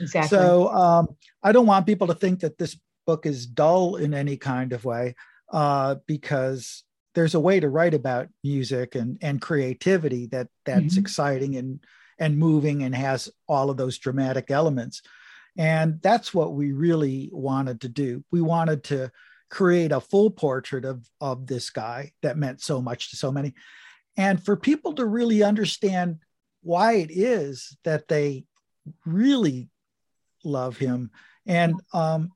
Exactly. 0.01 0.37
So 0.37 0.69
um, 0.69 1.07
I 1.43 1.51
don't 1.51 1.67
want 1.67 1.85
people 1.85 2.07
to 2.07 2.15
think 2.15 2.41
that 2.41 2.57
this 2.57 2.79
book 3.05 3.25
is 3.25 3.45
dull 3.45 3.95
in 3.95 4.13
any 4.13 4.37
kind 4.37 4.73
of 4.73 4.85
way, 4.85 5.15
uh, 5.51 5.95
because 6.05 6.83
there's 7.17 7.33
a 7.33 7.39
way 7.39 7.59
to 7.59 7.67
write 7.67 7.95
about 7.95 8.29
music 8.43 8.93
and 8.93 9.17
and 9.23 9.41
creativity 9.41 10.27
that 10.27 10.49
that's 10.65 10.93
Mhm. 10.93 10.99
exciting 10.99 11.55
and 11.55 11.79
and 12.19 12.37
moving 12.37 12.83
and 12.83 12.93
has 12.93 13.27
all 13.47 13.71
of 13.71 13.77
those 13.77 13.97
dramatic 13.97 14.51
elements. 14.51 15.01
And 15.57 15.99
that's 16.03 16.31
what 16.31 16.53
we 16.53 16.73
really 16.73 17.31
wanted 17.33 17.81
to 17.81 17.89
do. 17.89 18.23
We 18.29 18.41
wanted 18.41 18.83
to 18.85 19.11
create 19.49 19.91
a 19.91 19.99
full 19.99 20.29
portrait 20.29 20.85
of 20.85 21.09
of 21.19 21.47
this 21.47 21.71
guy 21.71 22.11
that 22.21 22.37
meant 22.37 22.61
so 22.61 22.83
much 22.83 23.09
to 23.09 23.15
so 23.15 23.31
many, 23.31 23.55
and 24.15 24.43
for 24.45 24.55
people 24.55 24.93
to 24.93 25.05
really 25.07 25.41
understand 25.41 26.19
why 26.61 26.97
it 26.97 27.09
is 27.09 27.75
that 27.83 28.07
they 28.07 28.45
really 29.05 29.69
love 30.43 30.77
him 30.77 31.09
and 31.47 31.81
um 31.93 32.29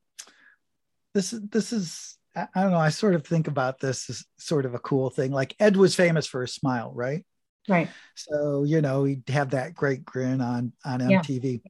this 1.13 1.33
is 1.33 1.41
this 1.49 1.71
is 1.71 2.17
I 2.35 2.47
I 2.55 2.61
don't 2.61 2.71
know. 2.71 2.77
I 2.77 2.89
sort 2.89 3.15
of 3.15 3.25
think 3.25 3.47
about 3.47 3.79
this 3.79 4.09
as 4.09 4.23
sort 4.37 4.65
of 4.65 4.73
a 4.73 4.79
cool 4.79 5.09
thing. 5.09 5.31
Like 5.31 5.55
Ed 5.59 5.77
was 5.77 5.95
famous 5.95 6.27
for 6.27 6.41
his 6.41 6.53
smile, 6.53 6.91
right? 6.93 7.25
right. 7.69 7.89
So 8.15 8.63
you 8.63 8.81
know 8.81 9.03
he'd 9.03 9.27
have 9.29 9.51
that 9.51 9.73
great 9.73 10.03
grin 10.05 10.41
on 10.41 10.73
on 10.85 10.99
Yeah. 10.99 11.21
MTV, 11.21 11.61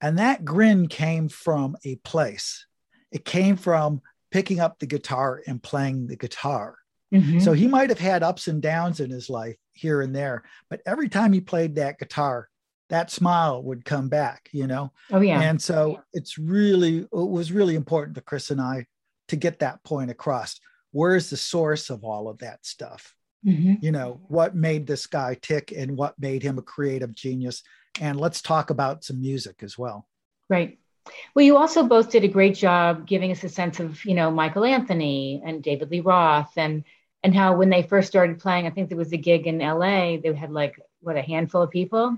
and 0.00 0.18
that 0.18 0.44
grin 0.44 0.88
came 0.88 1.28
from 1.28 1.76
a 1.84 1.96
place. 1.96 2.66
It 3.10 3.24
came 3.24 3.56
from 3.56 4.02
picking 4.30 4.60
up 4.60 4.78
the 4.78 4.86
guitar 4.86 5.42
and 5.46 5.62
playing 5.62 6.06
the 6.06 6.16
guitar. 6.16 6.76
Mhm. 7.12 7.40
So 7.40 7.54
he 7.54 7.66
might 7.66 7.88
have 7.88 7.98
had 7.98 8.22
ups 8.22 8.48
and 8.48 8.60
downs 8.60 9.00
in 9.00 9.10
his 9.10 9.30
life 9.30 9.56
here 9.72 10.02
and 10.02 10.14
there, 10.14 10.44
but 10.68 10.82
every 10.84 11.08
time 11.08 11.32
he 11.32 11.40
played 11.40 11.76
that 11.76 11.98
guitar, 11.98 12.50
that 12.90 13.10
smile 13.10 13.62
would 13.62 13.86
come 13.86 14.10
back, 14.10 14.50
you 14.52 14.66
know? 14.66 14.92
Oh, 15.10 15.20
yeah. 15.20 15.40
And 15.40 15.60
so 15.60 16.02
it's 16.12 16.36
really, 16.36 16.98
it 16.98 17.08
was 17.10 17.50
really 17.52 17.74
important 17.74 18.14
to 18.16 18.20
Chris 18.20 18.50
and 18.50 18.60
I 18.60 18.86
to 19.28 19.36
get 19.36 19.60
that 19.60 19.82
point 19.84 20.10
across. 20.10 20.60
Where's 20.90 21.30
the 21.30 21.36
source 21.36 21.90
of 21.90 22.04
all 22.04 22.28
of 22.28 22.38
that 22.38 22.64
stuff? 22.64 23.14
Mm-hmm. 23.46 23.74
You 23.84 23.92
know, 23.92 24.20
what 24.28 24.56
made 24.56 24.86
this 24.86 25.06
guy 25.06 25.36
tick 25.40 25.72
and 25.76 25.96
what 25.96 26.18
made 26.18 26.42
him 26.42 26.58
a 26.58 26.62
creative 26.62 27.14
genius? 27.14 27.62
And 28.00 28.18
let's 28.18 28.42
talk 28.42 28.70
about 28.70 29.04
some 29.04 29.20
music 29.20 29.62
as 29.62 29.78
well. 29.78 30.08
Right. 30.48 30.78
Well, 31.34 31.44
you 31.44 31.56
also 31.56 31.84
both 31.84 32.10
did 32.10 32.24
a 32.24 32.28
great 32.28 32.54
job 32.54 33.06
giving 33.06 33.30
us 33.30 33.44
a 33.44 33.48
sense 33.48 33.80
of, 33.80 34.04
you 34.04 34.14
know, 34.14 34.30
Michael 34.30 34.64
Anthony 34.64 35.42
and 35.44 35.62
David 35.62 35.90
Lee 35.90 36.00
Roth 36.00 36.52
and 36.56 36.84
and 37.24 37.34
how 37.34 37.56
when 37.56 37.68
they 37.68 37.82
first 37.82 38.08
started 38.08 38.38
playing, 38.38 38.66
I 38.66 38.70
think 38.70 38.88
there 38.88 38.98
was 38.98 39.12
a 39.12 39.16
gig 39.16 39.46
in 39.46 39.58
LA, 39.58 40.18
they 40.18 40.32
had 40.34 40.52
like 40.52 40.78
what 41.00 41.16
a 41.16 41.22
handful 41.22 41.62
of 41.62 41.70
people. 41.70 42.16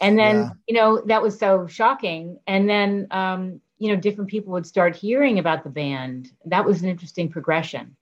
And 0.00 0.16
then, 0.16 0.36
yeah. 0.36 0.50
you 0.68 0.74
know, 0.76 1.02
that 1.06 1.22
was 1.22 1.38
so 1.38 1.66
shocking. 1.66 2.38
And 2.46 2.70
then 2.70 3.08
um, 3.10 3.60
you 3.78 3.88
know, 3.88 4.00
different 4.00 4.30
people 4.30 4.52
would 4.52 4.66
start 4.66 4.96
hearing 4.96 5.38
about 5.38 5.64
the 5.64 5.70
band. 5.70 6.30
That 6.46 6.64
was 6.64 6.82
an 6.82 6.88
interesting 6.88 7.28
progression. 7.28 7.96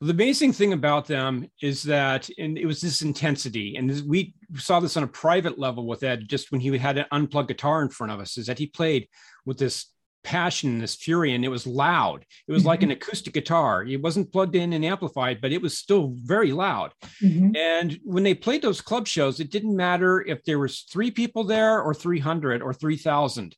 The 0.00 0.12
amazing 0.12 0.52
thing 0.52 0.74
about 0.74 1.06
them 1.06 1.48
is 1.62 1.82
that, 1.84 2.28
and 2.38 2.58
it 2.58 2.66
was 2.66 2.82
this 2.82 3.00
intensity, 3.00 3.76
and 3.76 4.02
we 4.06 4.34
saw 4.54 4.78
this 4.78 4.96
on 4.96 5.02
a 5.02 5.08
private 5.08 5.58
level 5.58 5.86
with 5.86 6.02
Ed, 6.02 6.28
just 6.28 6.52
when 6.52 6.60
he 6.60 6.76
had 6.76 6.98
an 6.98 7.06
unplugged 7.10 7.48
guitar 7.48 7.82
in 7.82 7.88
front 7.88 8.12
of 8.12 8.20
us, 8.20 8.36
is 8.36 8.46
that 8.46 8.58
he 8.58 8.66
played 8.66 9.08
with 9.46 9.56
this 9.56 9.86
passion 10.22 10.70
and 10.70 10.82
this 10.82 10.96
fury, 10.96 11.34
and 11.34 11.46
it 11.46 11.48
was 11.48 11.66
loud. 11.66 12.26
It 12.46 12.52
was 12.52 12.62
mm-hmm. 12.62 12.68
like 12.68 12.82
an 12.82 12.90
acoustic 12.90 13.32
guitar. 13.32 13.84
It 13.84 14.02
wasn't 14.02 14.32
plugged 14.32 14.54
in 14.54 14.74
and 14.74 14.84
amplified, 14.84 15.40
but 15.40 15.52
it 15.52 15.62
was 15.62 15.78
still 15.78 16.12
very 16.14 16.52
loud. 16.52 16.92
Mm-hmm. 17.22 17.56
And 17.56 17.98
when 18.04 18.22
they 18.22 18.34
played 18.34 18.60
those 18.60 18.82
club 18.82 19.06
shows, 19.06 19.40
it 19.40 19.50
didn't 19.50 19.76
matter 19.76 20.20
if 20.20 20.44
there 20.44 20.58
was 20.58 20.80
three 20.80 21.10
people 21.10 21.44
there 21.44 21.80
or 21.80 21.94
300 21.94 22.60
or 22.60 22.74
3,000. 22.74 23.56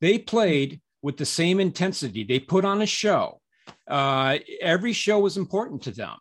They 0.00 0.18
played 0.18 0.80
with 1.02 1.16
the 1.16 1.26
same 1.26 1.60
intensity. 1.60 2.24
They 2.24 2.38
put 2.38 2.64
on 2.64 2.82
a 2.82 2.86
show. 2.86 3.40
Uh, 3.86 4.38
every 4.60 4.92
show 4.92 5.20
was 5.20 5.36
important 5.36 5.82
to 5.82 5.90
them. 5.90 6.16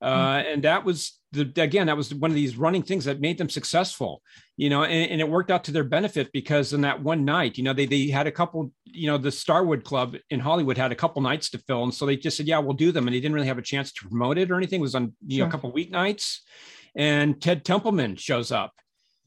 Uh, 0.00 0.42
hmm. 0.42 0.48
and 0.48 0.62
that 0.64 0.84
was 0.84 1.18
the 1.32 1.50
again 1.62 1.86
that 1.86 1.96
was 1.96 2.12
one 2.14 2.30
of 2.30 2.34
these 2.34 2.56
running 2.56 2.82
things 2.82 3.04
that 3.04 3.20
made 3.20 3.38
them 3.38 3.48
successful 3.48 4.22
you 4.56 4.68
know 4.68 4.84
and, 4.84 5.10
and, 5.10 5.20
it 5.20 5.28
worked 5.28 5.50
out 5.50 5.64
to 5.64 5.72
their 5.72 5.84
benefit 5.84 6.30
because 6.32 6.72
in 6.72 6.82
that 6.82 7.02
one 7.02 7.24
night 7.24 7.56
you 7.56 7.64
know 7.64 7.72
they, 7.72 7.86
they 7.86 8.08
had 8.08 8.26
a 8.26 8.30
couple 8.30 8.70
you 8.84 9.06
know 9.06 9.18
the 9.18 9.30
starwood 9.30 9.84
club 9.84 10.14
in 10.30 10.38
hollywood 10.38 10.76
had 10.76 10.92
a 10.92 10.94
couple 10.94 11.22
nights 11.22 11.50
to 11.50 11.58
fill 11.58 11.82
and 11.82 11.94
so 11.94 12.04
they 12.04 12.16
just 12.16 12.36
said 12.36 12.46
yeah 12.46 12.58
we'll 12.58 12.74
do 12.74 12.92
them 12.92 13.06
and 13.06 13.14
they 13.14 13.20
didn't 13.20 13.34
really 13.34 13.46
have 13.46 13.58
a 13.58 13.62
chance 13.62 13.92
to 13.92 14.06
promote 14.06 14.38
it 14.38 14.50
or 14.50 14.56
anything 14.56 14.80
it 14.80 14.82
was 14.82 14.94
on 14.94 15.14
you 15.26 15.38
sure. 15.38 15.46
know 15.46 15.48
a 15.48 15.50
couple 15.50 15.72
weeknights 15.72 16.40
and 16.94 17.40
ted 17.40 17.64
templeman 17.64 18.16
shows 18.16 18.52
up 18.52 18.72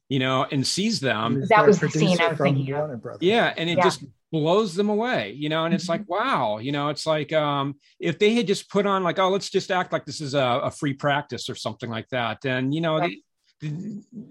you 0.08 0.20
know 0.20 0.46
and 0.52 0.66
sees 0.66 1.00
them 1.00 1.44
that 1.50 1.66
was 1.66 1.80
the 1.80 1.90
scene 1.90 2.20
i 2.22 2.28
was 2.28 2.38
thinking 2.38 2.74
of. 2.74 3.18
yeah 3.22 3.54
and 3.58 3.70
it 3.70 3.78
yeah. 3.78 3.84
just 3.84 4.04
blows 4.32 4.76
them 4.76 4.90
away 4.90 5.32
you 5.32 5.50
know 5.50 5.66
and 5.66 5.74
it's 5.74 5.90
like 5.90 6.02
mm-hmm. 6.02 6.14
wow 6.14 6.58
you 6.60 6.72
know 6.72 6.90
it's 6.90 7.06
like 7.06 7.34
um 7.34 7.76
if 8.00 8.20
they 8.20 8.34
had 8.36 8.46
just 8.46 8.70
put 8.70 8.86
on 8.86 9.04
like 9.04 9.18
oh 9.18 9.30
let's 9.30 9.50
just 9.50 9.72
act 9.72 9.92
like 9.92 10.06
this 10.06 10.22
is 10.22 10.34
a, 10.36 10.62
a 10.64 10.72
free 10.72 10.94
practice 10.94 11.50
or 11.50 11.56
something 11.56 11.90
like 11.90 12.08
that 12.10 12.40
then 12.42 12.72
you 12.72 12.82
know 12.82 13.00
right. 13.00 13.18
they, 13.62 13.70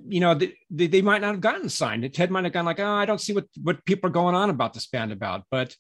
you 0.09 0.21
know 0.21 0.35
they, 0.35 0.87
they 0.87 1.03
might 1.03 1.21
not 1.21 1.33
have 1.33 1.41
gotten 1.41 1.69
signed 1.69 2.13
ted 2.15 2.31
might 2.31 2.45
have 2.45 2.53
gone 2.53 2.65
like 2.65 2.81
oh 2.81 2.93
i 2.93 3.05
don't 3.05 3.21
see 3.21 3.33
what 3.33 3.47
what 3.61 3.85
people 3.85 4.09
are 4.09 4.13
going 4.13 4.35
on 4.35 4.51
about 4.51 4.73
this 4.73 4.87
band 4.87 5.13
about 5.13 5.43
but 5.51 5.75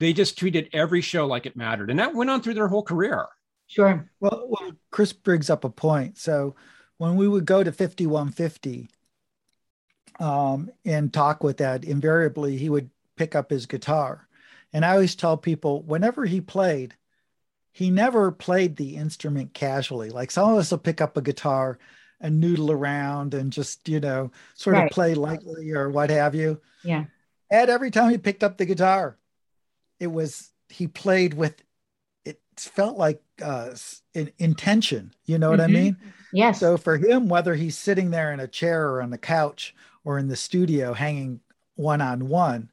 they 0.00 0.12
just 0.12 0.38
treated 0.38 0.68
every 0.72 1.00
show 1.00 1.26
like 1.26 1.46
it 1.46 1.56
mattered 1.56 1.90
and 1.90 1.98
that 2.00 2.14
went 2.14 2.30
on 2.30 2.42
through 2.42 2.54
their 2.54 2.68
whole 2.68 2.82
career 2.82 3.26
sure 3.68 4.10
well, 4.18 4.46
well 4.48 4.72
chris 4.90 5.12
brings 5.12 5.48
up 5.48 5.64
a 5.64 5.70
point 5.70 6.18
so 6.18 6.56
when 6.98 7.14
we 7.14 7.28
would 7.28 7.46
go 7.46 7.62
to 7.62 7.72
5150 7.72 8.90
um, 10.18 10.70
and 10.84 11.12
talk 11.14 11.42
with 11.42 11.58
that 11.58 11.84
invariably 11.84 12.58
he 12.58 12.68
would 12.68 12.90
pick 13.20 13.34
up 13.34 13.50
his 13.50 13.66
guitar. 13.66 14.26
And 14.72 14.82
I 14.82 14.92
always 14.92 15.14
tell 15.14 15.36
people 15.36 15.82
whenever 15.82 16.24
he 16.24 16.40
played, 16.40 16.94
he 17.70 17.90
never 17.90 18.32
played 18.32 18.76
the 18.76 18.96
instrument 18.96 19.52
casually. 19.52 20.08
Like 20.08 20.30
some 20.30 20.50
of 20.50 20.56
us 20.56 20.70
will 20.70 20.78
pick 20.78 21.02
up 21.02 21.18
a 21.18 21.20
guitar 21.20 21.78
and 22.18 22.40
noodle 22.40 22.72
around 22.72 23.34
and 23.34 23.52
just, 23.52 23.90
you 23.90 24.00
know, 24.00 24.30
sort 24.54 24.76
right. 24.76 24.86
of 24.86 24.90
play 24.90 25.14
lightly 25.14 25.72
or 25.72 25.90
what 25.90 26.08
have 26.08 26.34
you. 26.34 26.62
Yeah. 26.82 27.04
Ed, 27.50 27.68
every 27.68 27.90
time 27.90 28.10
he 28.10 28.16
picked 28.16 28.42
up 28.42 28.56
the 28.56 28.64
guitar, 28.64 29.18
it 29.98 30.06
was, 30.06 30.48
he 30.70 30.86
played 30.86 31.34
with, 31.34 31.62
it 32.24 32.40
felt 32.56 32.96
like 32.96 33.20
uh, 33.42 33.74
an 34.14 34.30
intention. 34.38 35.12
You 35.26 35.36
know 35.36 35.50
what 35.50 35.60
mm-hmm. 35.60 35.76
I 35.76 35.80
mean? 35.80 35.96
Yes. 36.32 36.58
So 36.58 36.78
for 36.78 36.96
him, 36.96 37.28
whether 37.28 37.54
he's 37.54 37.76
sitting 37.76 38.10
there 38.10 38.32
in 38.32 38.40
a 38.40 38.48
chair 38.48 38.88
or 38.88 39.02
on 39.02 39.10
the 39.10 39.18
couch 39.18 39.74
or 40.04 40.18
in 40.18 40.28
the 40.28 40.36
studio 40.36 40.94
hanging 40.94 41.40
one 41.76 42.00
on 42.00 42.28
one, 42.28 42.69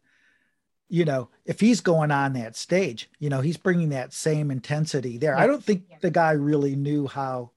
you 0.89 1.05
know, 1.05 1.29
if 1.45 1.59
he's 1.59 1.81
going 1.81 2.11
on 2.11 2.33
that 2.33 2.55
stage, 2.55 3.09
you 3.19 3.29
know, 3.29 3.41
he's 3.41 3.57
bringing 3.57 3.89
that 3.89 4.13
same 4.13 4.51
intensity 4.51 5.17
there. 5.17 5.37
I 5.37 5.47
don't 5.47 5.63
think 5.63 5.83
the 6.01 6.11
guy 6.11 6.31
really 6.31 6.75
knew 6.75 7.07
how 7.07 7.51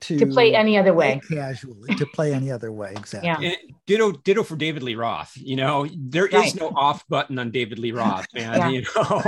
to, 0.00 0.18
to 0.18 0.26
play 0.26 0.54
any 0.54 0.76
other 0.76 0.92
way 0.92 1.20
casually 1.30 1.94
to 1.94 2.04
play 2.04 2.34
any 2.34 2.50
other 2.50 2.70
way 2.70 2.90
exactly 2.90 3.28
yeah. 3.28 3.52
And 3.52 3.74
ditto 3.86 4.12
ditto 4.12 4.42
for 4.42 4.54
david 4.54 4.82
lee 4.82 4.96
roth 4.96 5.32
you 5.36 5.56
know 5.56 5.88
there 5.96 6.24
right. 6.24 6.46
is 6.46 6.54
no 6.54 6.68
off 6.76 7.08
button 7.08 7.38
on 7.38 7.50
david 7.50 7.78
lee 7.78 7.92
roth 7.92 8.26
man 8.34 8.58
yeah. 8.58 8.68
you 8.68 8.84
know 8.94 9.22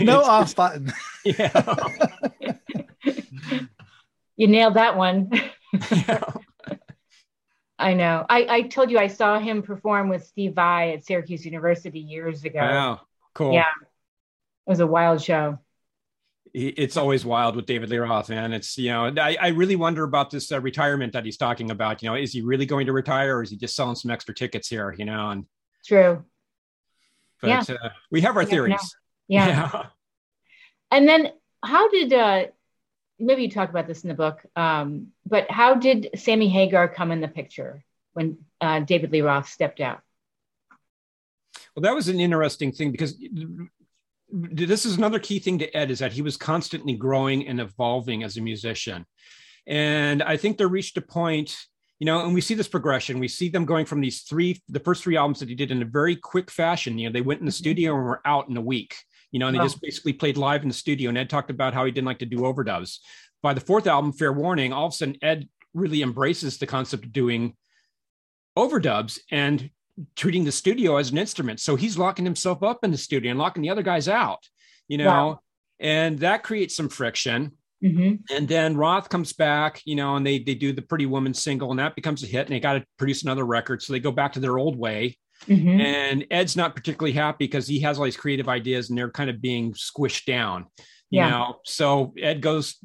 no 0.00 0.22
off 0.22 0.56
button 0.56 0.92
yeah 1.24 1.84
you 4.36 4.48
nailed 4.48 4.74
that 4.74 4.96
one 4.96 5.30
yeah. 5.92 6.24
I 7.78 7.94
know. 7.94 8.26
I, 8.28 8.46
I 8.48 8.62
told 8.62 8.90
you 8.90 8.98
I 8.98 9.06
saw 9.06 9.38
him 9.38 9.62
perform 9.62 10.08
with 10.08 10.26
Steve 10.26 10.54
Vai 10.54 10.92
at 10.94 11.04
Syracuse 11.04 11.44
University 11.44 12.00
years 12.00 12.44
ago. 12.44 12.58
Wow, 12.58 13.00
cool. 13.34 13.52
Yeah, 13.52 13.70
it 14.66 14.70
was 14.70 14.80
a 14.80 14.86
wild 14.86 15.22
show. 15.22 15.58
It's 16.54 16.96
always 16.96 17.24
wild 17.26 17.56
with 17.56 17.66
David 17.66 17.90
Lee 17.90 17.98
Roth, 17.98 18.30
man. 18.30 18.52
It's 18.52 18.76
you 18.78 18.90
know, 18.90 19.12
I, 19.16 19.36
I 19.40 19.48
really 19.48 19.76
wonder 19.76 20.02
about 20.02 20.30
this 20.30 20.50
uh, 20.50 20.60
retirement 20.60 21.12
that 21.12 21.24
he's 21.24 21.36
talking 21.36 21.70
about. 21.70 22.02
You 22.02 22.08
know, 22.08 22.16
is 22.16 22.32
he 22.32 22.40
really 22.40 22.66
going 22.66 22.86
to 22.86 22.92
retire, 22.92 23.36
or 23.36 23.42
is 23.42 23.50
he 23.50 23.56
just 23.56 23.76
selling 23.76 23.94
some 23.94 24.10
extra 24.10 24.34
tickets 24.34 24.66
here? 24.66 24.94
You 24.98 25.04
know, 25.04 25.30
and 25.30 25.44
true. 25.84 26.24
But 27.40 27.68
yeah. 27.68 27.76
uh, 27.82 27.90
we 28.10 28.22
have 28.22 28.36
our 28.36 28.44
theories. 28.44 28.96
Yeah. 29.28 29.46
yeah. 29.72 29.86
And 30.90 31.06
then, 31.06 31.32
how 31.62 31.88
did 31.90 32.12
uh, 32.12 32.46
maybe 33.18 33.42
you 33.42 33.50
talk 33.50 33.70
about 33.70 33.86
this 33.86 34.02
in 34.02 34.08
the 34.08 34.14
book, 34.14 34.44
um, 34.56 35.08
but 35.26 35.50
how 35.50 35.74
did 35.74 36.10
Sammy 36.16 36.48
Hagar 36.48 36.88
come 36.88 37.10
in 37.10 37.20
the 37.20 37.28
picture 37.28 37.84
when 38.12 38.38
uh, 38.60 38.80
David 38.80 39.12
Lee 39.12 39.22
Roth 39.22 39.48
stepped 39.48 39.80
out? 39.80 40.00
Well, 41.74 41.82
that 41.82 41.94
was 41.94 42.08
an 42.08 42.20
interesting 42.20 42.72
thing 42.72 42.90
because 42.90 43.16
this 44.30 44.84
is 44.84 44.96
another 44.96 45.18
key 45.18 45.38
thing 45.38 45.58
to 45.58 45.76
Ed 45.76 45.90
is 45.90 46.00
that 46.00 46.12
he 46.12 46.22
was 46.22 46.36
constantly 46.36 46.94
growing 46.94 47.46
and 47.46 47.60
evolving 47.60 48.22
as 48.22 48.36
a 48.36 48.40
musician. 48.40 49.06
And 49.66 50.22
I 50.22 50.36
think 50.36 50.56
they 50.56 50.66
reached 50.66 50.96
a 50.96 51.02
point, 51.02 51.56
you 51.98 52.06
know, 52.06 52.24
and 52.24 52.34
we 52.34 52.40
see 52.40 52.54
this 52.54 52.68
progression. 52.68 53.18
We 53.18 53.28
see 53.28 53.48
them 53.48 53.64
going 53.64 53.86
from 53.86 54.00
these 54.00 54.22
three, 54.22 54.60
the 54.68 54.80
first 54.80 55.02
three 55.02 55.16
albums 55.16 55.40
that 55.40 55.48
he 55.48 55.54
did 55.54 55.70
in 55.70 55.82
a 55.82 55.86
very 55.86 56.16
quick 56.16 56.50
fashion. 56.50 56.98
You 56.98 57.08
know, 57.08 57.12
they 57.12 57.20
went 57.20 57.40
in 57.40 57.46
the 57.46 57.52
mm-hmm. 57.52 57.56
studio 57.56 57.94
and 57.94 58.04
were 58.04 58.22
out 58.24 58.48
in 58.48 58.56
a 58.56 58.62
week 58.62 58.96
you 59.30 59.38
know, 59.38 59.46
and 59.48 59.56
they 59.56 59.60
oh. 59.60 59.64
just 59.64 59.80
basically 59.80 60.12
played 60.12 60.36
live 60.36 60.62
in 60.62 60.68
the 60.68 60.74
studio. 60.74 61.08
And 61.08 61.18
Ed 61.18 61.30
talked 61.30 61.50
about 61.50 61.74
how 61.74 61.84
he 61.84 61.92
didn't 61.92 62.06
like 62.06 62.20
to 62.20 62.26
do 62.26 62.38
overdubs. 62.38 62.98
By 63.42 63.54
the 63.54 63.60
fourth 63.60 63.86
album, 63.86 64.12
Fair 64.12 64.32
Warning, 64.32 64.72
all 64.72 64.86
of 64.86 64.92
a 64.92 64.96
sudden 64.96 65.16
Ed 65.22 65.48
really 65.74 66.02
embraces 66.02 66.58
the 66.58 66.66
concept 66.66 67.04
of 67.04 67.12
doing 67.12 67.54
overdubs 68.56 69.18
and 69.30 69.70
treating 70.16 70.44
the 70.44 70.52
studio 70.52 70.96
as 70.96 71.10
an 71.10 71.18
instrument. 71.18 71.60
So 71.60 71.76
he's 71.76 71.98
locking 71.98 72.24
himself 72.24 72.62
up 72.62 72.80
in 72.82 72.90
the 72.90 72.98
studio 72.98 73.30
and 73.30 73.38
locking 73.38 73.62
the 73.62 73.70
other 73.70 73.82
guys 73.82 74.08
out, 74.08 74.46
you 74.88 74.98
know, 74.98 75.06
wow. 75.06 75.40
and 75.80 76.18
that 76.20 76.42
creates 76.42 76.76
some 76.76 76.88
friction. 76.88 77.52
Mm-hmm. 77.82 78.34
And 78.34 78.48
then 78.48 78.76
Roth 78.76 79.08
comes 79.08 79.32
back, 79.32 79.82
you 79.84 79.94
know, 79.94 80.16
and 80.16 80.26
they 80.26 80.40
they 80.40 80.56
do 80.56 80.72
the 80.72 80.82
Pretty 80.82 81.06
Woman 81.06 81.32
single, 81.32 81.70
and 81.70 81.78
that 81.78 81.94
becomes 81.94 82.24
a 82.24 82.26
hit. 82.26 82.46
And 82.46 82.48
they 82.48 82.58
got 82.58 82.72
to 82.72 82.84
produce 82.96 83.22
another 83.22 83.44
record, 83.44 83.82
so 83.82 83.92
they 83.92 84.00
go 84.00 84.10
back 84.10 84.32
to 84.32 84.40
their 84.40 84.58
old 84.58 84.76
way. 84.76 85.16
Mm-hmm. 85.46 85.80
And 85.80 86.26
Ed's 86.30 86.56
not 86.56 86.74
particularly 86.74 87.12
happy 87.12 87.46
because 87.46 87.66
he 87.66 87.80
has 87.80 87.98
all 87.98 88.04
these 88.04 88.16
creative 88.16 88.48
ideas 88.48 88.88
and 88.88 88.98
they're 88.98 89.10
kind 89.10 89.30
of 89.30 89.40
being 89.40 89.72
squished 89.72 90.24
down. 90.24 90.66
You 91.10 91.20
yeah. 91.20 91.30
know, 91.30 91.56
so 91.64 92.12
Ed 92.20 92.40
goes 92.40 92.76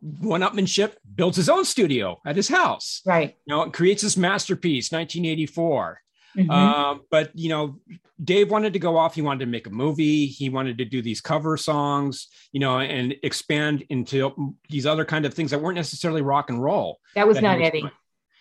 one 0.00 0.40
upmanship, 0.42 0.94
builds 1.14 1.36
his 1.36 1.48
own 1.48 1.64
studio 1.64 2.20
at 2.26 2.36
his 2.36 2.48
house. 2.48 3.00
Right. 3.06 3.36
You 3.46 3.54
know, 3.54 3.70
creates 3.70 4.02
this 4.02 4.16
masterpiece, 4.16 4.92
1984. 4.92 6.00
Mm-hmm. 6.36 6.50
Uh, 6.50 6.98
but 7.10 7.30
you 7.34 7.48
know, 7.48 7.78
Dave 8.22 8.50
wanted 8.50 8.72
to 8.74 8.78
go 8.78 8.96
off. 8.96 9.14
He 9.14 9.22
wanted 9.22 9.44
to 9.46 9.50
make 9.50 9.66
a 9.66 9.70
movie. 9.70 10.26
He 10.26 10.48
wanted 10.48 10.78
to 10.78 10.84
do 10.84 11.02
these 11.02 11.20
cover 11.20 11.56
songs, 11.56 12.28
you 12.52 12.60
know, 12.60 12.78
and 12.78 13.14
expand 13.22 13.84
into 13.88 14.54
these 14.68 14.86
other 14.86 15.04
kind 15.04 15.24
of 15.26 15.34
things 15.34 15.50
that 15.50 15.60
weren't 15.60 15.76
necessarily 15.76 16.22
rock 16.22 16.50
and 16.50 16.62
roll. 16.62 17.00
That 17.14 17.26
was 17.26 17.36
that 17.36 17.42
not 17.42 17.60
Eddie. 17.60 17.80
Doing 17.80 17.92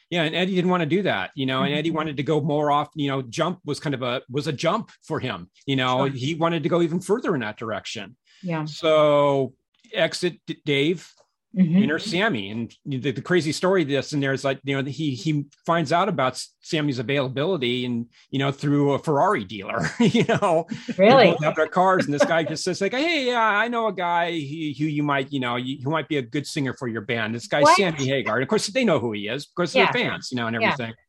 yeah 0.10 0.24
and 0.24 0.36
eddie 0.36 0.56
didn't 0.56 0.70
want 0.70 0.82
to 0.82 0.88
do 0.88 1.02
that 1.02 1.32
you 1.36 1.46
know 1.46 1.64
and 1.64 1.74
eddie 1.74 1.90
mm-hmm. 1.90 1.98
wanted 1.98 2.18
to 2.18 2.24
go 2.24 2.42
more 2.42 2.72
off 2.72 2.90
you 2.96 3.08
know 3.10 3.22
jump 3.22 3.60
was 3.66 3.80
kind 3.80 3.94
of 3.94 4.02
a 4.02 4.22
was 4.30 4.48
a 4.48 4.54
jump 4.54 4.92
for 5.04 5.20
him 5.20 5.50
you 5.66 5.76
know 5.76 6.08
sure. 6.08 6.16
he 6.16 6.36
wanted 6.36 6.64
to 6.64 6.70
go 6.70 6.82
even 6.82 7.00
further 7.00 7.36
in 7.36 7.42
that 7.42 7.58
direction 7.58 8.16
yeah 8.44 8.66
so 8.66 9.54
exit 9.94 10.40
dave 10.66 11.12
Mm-hmm. 11.58 11.82
Enter 11.82 11.98
Sammy, 11.98 12.52
and 12.52 12.72
the, 12.86 13.12
the, 13.12 13.24
crazy 13.24 13.52
story 13.52 13.84
this 13.84 14.14
in 14.14 14.20
there 14.20 14.34
is 14.34 14.44
like 14.44 14.60
you 14.64 14.78
know 14.78 14.88
he 14.88 15.16
he 15.16 15.46
finds 15.66 15.92
out 15.92 16.08
about 16.08 16.40
Sammy's 16.62 17.00
availability, 17.00 17.86
and 17.86 18.06
you 18.30 18.38
know 18.38 18.52
through 18.52 18.94
a 18.94 19.00
Ferrari 19.00 19.46
dealer, 19.46 19.90
you 20.00 20.26
know, 20.26 20.68
really 20.96 21.36
have 21.42 21.56
their 21.56 21.66
cars, 21.66 22.06
and 22.06 22.14
this 22.14 22.24
guy 22.24 22.44
just 22.44 22.64
says 22.64 22.82
like, 22.82 22.94
hey, 22.94 23.26
yeah, 23.26 23.42
I 23.42 23.68
know 23.68 23.88
a 23.88 23.94
guy 23.94 24.30
who, 24.30 24.38
you 24.38 25.02
might 25.02 25.34
you 25.34 25.40
know 25.40 25.58
who 25.58 25.90
might 25.90 26.08
be 26.08 26.18
a 26.18 26.22
good 26.22 26.46
singer 26.46 26.76
for 26.76 26.88
your 26.88 27.02
band. 27.02 27.34
This 27.34 27.48
guy's 27.48 27.64
what? 27.64 27.78
Sammy 27.78 28.06
Hagar, 28.06 28.36
and 28.36 28.44
of 28.44 28.50
course 28.50 28.68
they 28.68 28.86
know 28.86 29.00
who 29.00 29.14
he 29.14 29.28
is 29.28 29.48
because 29.48 29.74
yeah. 29.74 29.92
they're 29.92 30.04
fans, 30.04 30.30
you 30.32 30.38
know, 30.38 30.46
and 30.46 30.56
everything. 30.56 30.90
Yeah. 30.90 31.04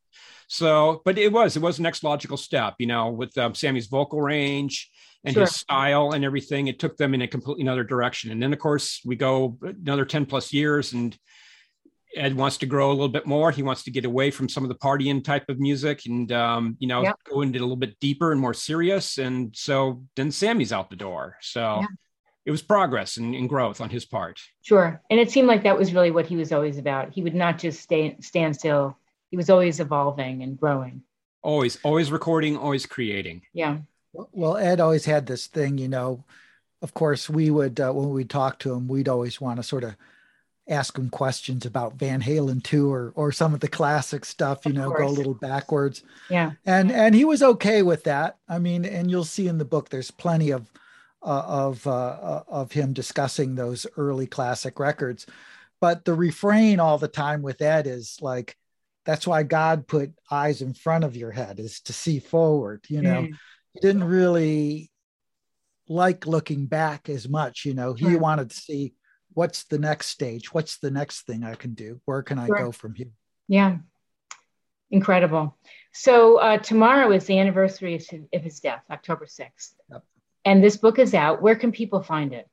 So, 0.53 1.01
but 1.05 1.17
it 1.17 1.33
was 1.33 1.57
it 1.57 1.63
was 1.63 1.77
the 1.77 1.85
next 1.85 2.03
logical 2.03 2.37
step, 2.37 2.75
you 2.81 2.87
know, 2.89 3.11
with 3.11 3.39
um, 3.39 3.55
Sammy's 3.55 3.87
vocal 3.87 4.21
range 4.21 4.91
and 5.23 5.33
sure. 5.33 5.45
his 5.45 5.55
style 5.55 6.11
and 6.11 6.25
everything. 6.25 6.67
It 6.67 6.81
took 6.81 6.97
them 6.97 7.15
in 7.15 7.23
a 7.23 7.29
completely 7.29 7.63
another 7.63 7.85
direction. 7.85 8.33
And 8.33 8.43
then, 8.43 8.53
of 8.53 8.59
course, 8.59 9.01
we 9.05 9.15
go 9.15 9.57
another 9.63 10.05
10 10.05 10.27
plus 10.27 10.53
years 10.53 10.93
and 10.93 11.17
Ed 12.17 12.35
wants 12.35 12.57
to 12.59 12.67
grow 12.67 12.91
a 12.91 12.93
little 12.93 13.09
bit 13.09 13.27
more. 13.27 13.53
He 13.53 13.63
wants 13.63 13.85
to 13.85 13.93
get 13.93 14.05
away 14.05 14.33
from 14.33 14.49
some 14.49 14.65
of 14.65 14.69
the 14.69 14.75
partying 14.75 15.23
type 15.23 15.49
of 15.49 15.61
music 15.61 16.03
and, 16.07 16.33
um, 16.33 16.77
you 16.81 16.89
know, 16.89 17.05
yep. 17.05 17.15
go 17.31 17.43
into 17.43 17.61
a 17.61 17.63
little 17.63 17.77
bit 17.77 18.01
deeper 18.01 18.33
and 18.33 18.41
more 18.41 18.53
serious. 18.53 19.19
And 19.19 19.55
so 19.57 20.03
then 20.17 20.33
Sammy's 20.33 20.73
out 20.73 20.91
the 20.91 20.97
door. 20.97 21.37
So 21.43 21.61
yeah. 21.61 21.87
it 22.45 22.51
was 22.51 22.61
progress 22.61 23.19
and, 23.19 23.37
and, 23.37 23.49
growth 23.49 23.81
on 23.81 23.89
his 23.89 24.05
part. 24.05 24.41
Sure. 24.63 25.01
And 25.11 25.21
it 25.21 25.31
seemed 25.31 25.47
like 25.47 25.63
that 25.63 25.79
was 25.79 25.95
really 25.95 26.11
what 26.11 26.27
he 26.27 26.35
was 26.35 26.51
always 26.51 26.77
about. 26.77 27.13
He 27.13 27.23
would 27.23 27.37
not 27.37 27.57
just 27.57 27.81
stay, 27.81 28.17
stand 28.19 28.57
still. 28.57 28.97
He 29.31 29.37
was 29.37 29.51
always 29.51 29.81
evolving 29.81 30.43
and 30.43 30.59
growing. 30.59 31.03
Always, 31.43 31.79
always 31.83 32.13
recording, 32.13 32.57
always 32.57 32.87
creating. 32.87 33.43
Yeah. 33.53 33.79
Well, 34.13 34.57
Ed 34.57 34.81
always 34.81 35.05
had 35.05 35.27
this 35.27 35.47
thing, 35.47 35.79
you 35.79 35.89
know. 35.89 36.25
Of 36.83 36.95
course, 36.95 37.31
we 37.31 37.51
would 37.51 37.79
uh, 37.79 37.93
when 37.93 38.11
we 38.11 38.25
talk 38.25 38.59
to 38.61 38.73
him, 38.73 38.89
we'd 38.89 39.09
always 39.09 39.41
want 39.41 39.59
to 39.59 39.63
sort 39.63 39.85
of 39.85 39.97
ask 40.69 40.97
him 40.97 41.11
questions 41.11 41.67
about 41.67 41.95
Van 41.95 42.23
Halen 42.23 42.63
too, 42.63 42.93
or 42.93 43.13
or 43.15 43.33
some 43.33 43.55
of 43.55 43.61
the 43.61 43.69
classic 43.69 44.25
stuff. 44.25 44.65
You 44.65 44.73
of 44.73 44.77
know, 44.77 44.89
course. 44.89 45.01
go 45.01 45.09
a 45.09 45.11
little 45.11 45.35
backwards. 45.35 46.03
Yeah. 46.29 46.53
And 46.67 46.91
and 46.91 47.15
he 47.15 47.25
was 47.25 47.43
okay 47.43 47.83
with 47.83 48.05
that. 48.05 48.39
I 48.49 48.59
mean, 48.59 48.85
and 48.85 49.11
you'll 49.11 49.25
see 49.25 49.47
in 49.47 49.59
the 49.59 49.65
book, 49.65 49.91
there's 49.91 50.11
plenty 50.11 50.51
of 50.51 50.71
uh, 51.23 51.45
of 51.47 51.87
uh, 51.87 51.91
uh 51.91 52.43
of 52.49 52.73
him 52.73 52.93
discussing 52.93 53.55
those 53.55 53.87
early 53.97 54.27
classic 54.27 54.79
records. 54.81 55.27
But 55.81 56.05
the 56.05 56.15
refrain 56.15 56.81
all 56.81 56.99
the 56.99 57.09
time 57.09 57.43
with 57.43 57.63
Ed 57.63 57.87
is 57.87 58.19
like, 58.21 58.57
that's 59.05 59.27
why 59.27 59.43
God 59.43 59.87
put 59.87 60.13
eyes 60.31 60.63
in 60.63 60.75
front 60.75 61.05
of 61.05 61.17
your 61.17 61.31
head 61.31 61.59
is 61.59 61.81
to 61.83 61.93
see 61.93 62.19
forward. 62.19 62.85
You 62.89 63.03
know. 63.03 63.23
Mm 63.23 63.35
he 63.73 63.81
didn't 63.81 64.05
really 64.05 64.91
like 65.89 66.27
looking 66.27 66.67
back 66.67 67.09
as 67.09 67.29
much. 67.29 67.65
You 67.65 67.75
know, 67.75 67.95
he 67.95 68.07
right. 68.07 68.21
wanted 68.21 68.51
to 68.51 68.57
see 68.57 68.95
what's 69.33 69.65
the 69.65 69.79
next 69.79 70.07
stage, 70.07 70.53
what's 70.53 70.79
the 70.79 70.91
next 70.91 71.27
thing 71.27 71.45
I 71.45 71.55
can 71.55 71.75
do, 71.75 72.01
where 72.05 72.23
can 72.23 72.39
I 72.39 72.47
sure. 72.47 72.59
go 72.59 72.73
from 72.73 72.95
here. 72.95 73.11
Yeah, 73.49 73.79
incredible. 74.91 75.57
So 75.93 76.39
uh, 76.39 76.59
tomorrow 76.59 77.11
is 77.13 77.25
the 77.27 77.39
anniversary 77.39 77.95
of 77.95 78.07
his, 78.07 78.21
of 78.33 78.43
his 78.43 78.61
death, 78.61 78.83
October 78.91 79.27
sixth, 79.27 79.75
yep. 79.91 80.05
and 80.45 80.63
this 80.63 80.77
book 80.77 80.99
is 80.99 81.15
out. 81.15 81.43
Where 81.43 81.57
can 81.57 81.73
people 81.73 82.03
find 82.03 82.33
it? 82.33 82.49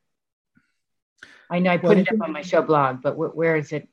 I 1.50 1.60
know 1.60 1.72
I 1.72 1.78
put 1.78 1.90
well, 1.90 1.98
it 2.00 2.12
up 2.12 2.22
on 2.22 2.34
my 2.34 2.42
show 2.42 2.62
blog, 2.62 3.02
but 3.02 3.14
wh- 3.14 3.36
where 3.36 3.56
is 3.56 3.72
it? 3.72 3.88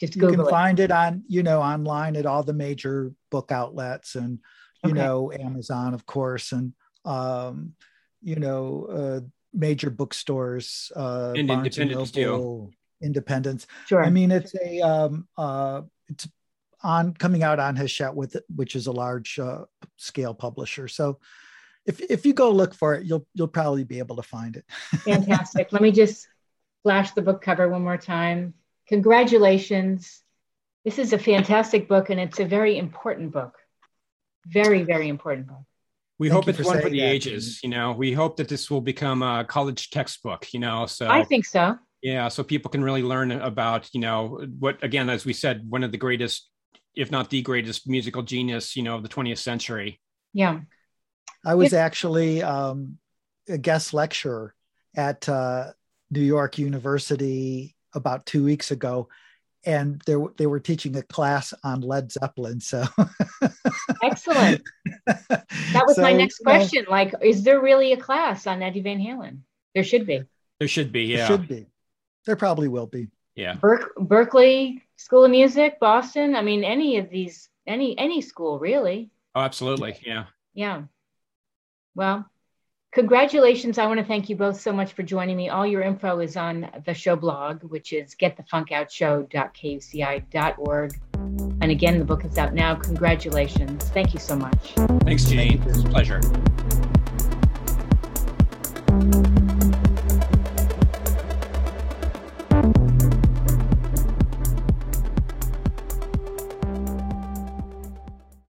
Just 0.00 0.14
Google. 0.14 0.30
You 0.30 0.36
can 0.38 0.46
it. 0.46 0.50
find 0.50 0.80
it 0.80 0.90
on, 0.90 1.22
you 1.28 1.42
know, 1.42 1.60
online 1.60 2.16
at 2.16 2.26
all 2.26 2.42
the 2.42 2.54
major 2.54 3.12
book 3.30 3.52
outlets 3.52 4.14
and 4.14 4.38
you 4.84 4.90
okay. 4.90 4.98
know, 4.98 5.30
Amazon, 5.32 5.94
of 5.94 6.06
course, 6.06 6.52
and 6.52 6.72
um, 7.04 7.74
you 8.22 8.36
know, 8.36 8.86
uh, 8.86 9.20
major 9.52 9.90
bookstores, 9.90 10.90
uh, 10.96 11.32
and 11.36 11.48
Barnes 11.48 11.78
independents 11.78 12.16
and 12.16 12.26
Noble, 12.26 12.70
Independents. 13.02 13.66
Sure. 13.86 14.04
I 14.04 14.10
mean, 14.10 14.30
it's 14.30 14.54
a 14.54 14.80
um, 14.80 15.28
uh, 15.36 15.82
it's 16.08 16.28
on 16.82 17.12
coming 17.14 17.42
out 17.42 17.58
on 17.58 17.76
Hachette 17.76 18.14
with 18.14 18.36
it, 18.36 18.44
which 18.54 18.74
is 18.74 18.86
a 18.86 18.92
large 18.92 19.38
uh, 19.38 19.64
scale 19.96 20.34
publisher. 20.34 20.88
So 20.88 21.18
if 21.86 22.00
if 22.00 22.24
you 22.24 22.32
go 22.32 22.50
look 22.50 22.74
for 22.74 22.94
it, 22.94 23.04
you'll 23.04 23.26
you'll 23.34 23.48
probably 23.48 23.84
be 23.84 23.98
able 23.98 24.16
to 24.16 24.22
find 24.22 24.56
it. 24.56 24.64
Fantastic. 25.00 25.72
Let 25.72 25.82
me 25.82 25.92
just 25.92 26.26
flash 26.82 27.12
the 27.12 27.22
book 27.22 27.42
cover 27.42 27.68
one 27.68 27.82
more 27.82 27.98
time. 27.98 28.54
Congratulations. 28.90 30.20
This 30.84 30.98
is 30.98 31.12
a 31.12 31.18
fantastic 31.18 31.88
book 31.88 32.10
and 32.10 32.18
it's 32.18 32.40
a 32.40 32.44
very 32.44 32.76
important 32.76 33.32
book. 33.32 33.54
Very, 34.46 34.82
very 34.82 35.08
important 35.08 35.46
book. 35.46 35.62
We 36.18 36.28
Thank 36.28 36.44
hope 36.44 36.48
it's 36.48 36.66
one 36.66 36.82
for 36.82 36.90
the 36.90 37.00
that. 37.00 37.06
ages. 37.06 37.62
You 37.62 37.70
know, 37.70 37.92
we 37.92 38.12
hope 38.12 38.36
that 38.36 38.48
this 38.48 38.70
will 38.70 38.80
become 38.80 39.22
a 39.22 39.44
college 39.44 39.90
textbook. 39.90 40.52
You 40.52 40.60
know, 40.60 40.86
so 40.86 41.08
I 41.08 41.24
think 41.24 41.46
so. 41.46 41.78
Yeah, 42.02 42.28
so 42.28 42.42
people 42.42 42.70
can 42.70 42.82
really 42.82 43.02
learn 43.02 43.30
about 43.32 43.88
you 43.94 44.00
know 44.00 44.44
what 44.58 44.82
again, 44.82 45.08
as 45.08 45.24
we 45.24 45.32
said, 45.32 45.64
one 45.68 45.82
of 45.82 45.92
the 45.92 45.98
greatest, 45.98 46.50
if 46.94 47.10
not 47.10 47.30
the 47.30 47.40
greatest, 47.40 47.88
musical 47.88 48.22
genius 48.22 48.76
you 48.76 48.82
know 48.82 48.96
of 48.96 49.02
the 49.02 49.08
20th 49.08 49.38
century. 49.38 50.00
Yeah, 50.34 50.60
I 51.44 51.54
was 51.54 51.72
actually 51.72 52.42
um, 52.42 52.98
a 53.48 53.56
guest 53.56 53.94
lecturer 53.94 54.54
at 54.94 55.26
uh, 55.26 55.72
New 56.10 56.20
York 56.20 56.58
University 56.58 57.76
about 57.94 58.26
two 58.26 58.44
weeks 58.44 58.70
ago, 58.70 59.08
and 59.64 60.02
they 60.06 60.14
they 60.36 60.46
were 60.46 60.60
teaching 60.60 60.96
a 60.96 61.02
class 61.02 61.52
on 61.62 61.80
Led 61.80 62.12
Zeppelin. 62.12 62.60
So 62.60 62.84
excellent. 64.02 64.62
That 65.06 65.84
was 65.86 65.96
so, 65.96 66.02
my 66.02 66.12
next 66.12 66.38
question. 66.38 66.86
like, 66.88 67.14
is 67.22 67.42
there 67.42 67.60
really 67.60 67.92
a 67.92 67.96
class 67.96 68.46
on 68.46 68.62
Eddie 68.62 68.82
Van 68.82 68.98
Halen? 68.98 69.40
There 69.74 69.84
should 69.84 70.06
be. 70.06 70.22
There 70.58 70.68
should 70.68 70.92
be. 70.92 71.04
Yeah. 71.04 71.16
There 71.16 71.26
should 71.26 71.48
be. 71.48 71.66
There 72.26 72.36
probably 72.36 72.68
will 72.68 72.86
be. 72.86 73.08
Yeah. 73.34 73.54
Ber- 73.54 73.92
Berklee 73.98 74.82
School 74.96 75.24
of 75.24 75.30
Music, 75.30 75.80
Boston. 75.80 76.34
I 76.34 76.42
mean, 76.42 76.64
any 76.64 76.98
of 76.98 77.08
these, 77.10 77.48
any 77.66 77.98
any 77.98 78.20
school 78.20 78.58
really. 78.58 79.10
Oh, 79.34 79.40
absolutely. 79.40 79.96
Yeah. 80.04 80.24
Yeah. 80.54 80.82
Well, 81.94 82.28
Congratulations. 82.92 83.78
I 83.78 83.86
want 83.86 84.00
to 84.00 84.04
thank 84.04 84.28
you 84.28 84.34
both 84.34 84.60
so 84.60 84.72
much 84.72 84.94
for 84.94 85.04
joining 85.04 85.36
me. 85.36 85.48
All 85.48 85.64
your 85.64 85.82
info 85.82 86.18
is 86.18 86.36
on 86.36 86.68
the 86.86 86.92
show 86.92 87.14
blog, 87.14 87.62
which 87.62 87.92
is 87.92 88.16
getthefunkoutshow.kuci.org. 88.16 91.00
And 91.14 91.70
again, 91.70 92.00
the 92.00 92.04
book 92.04 92.24
is 92.24 92.36
out 92.36 92.52
now. 92.52 92.74
Congratulations. 92.74 93.84
Thank 93.90 94.12
you 94.12 94.18
so 94.18 94.34
much. 94.34 94.72
Thanks, 95.04 95.24
Jane. 95.24 95.62
It's 95.68 95.84
a 95.84 95.86
pleasure. 95.88 96.20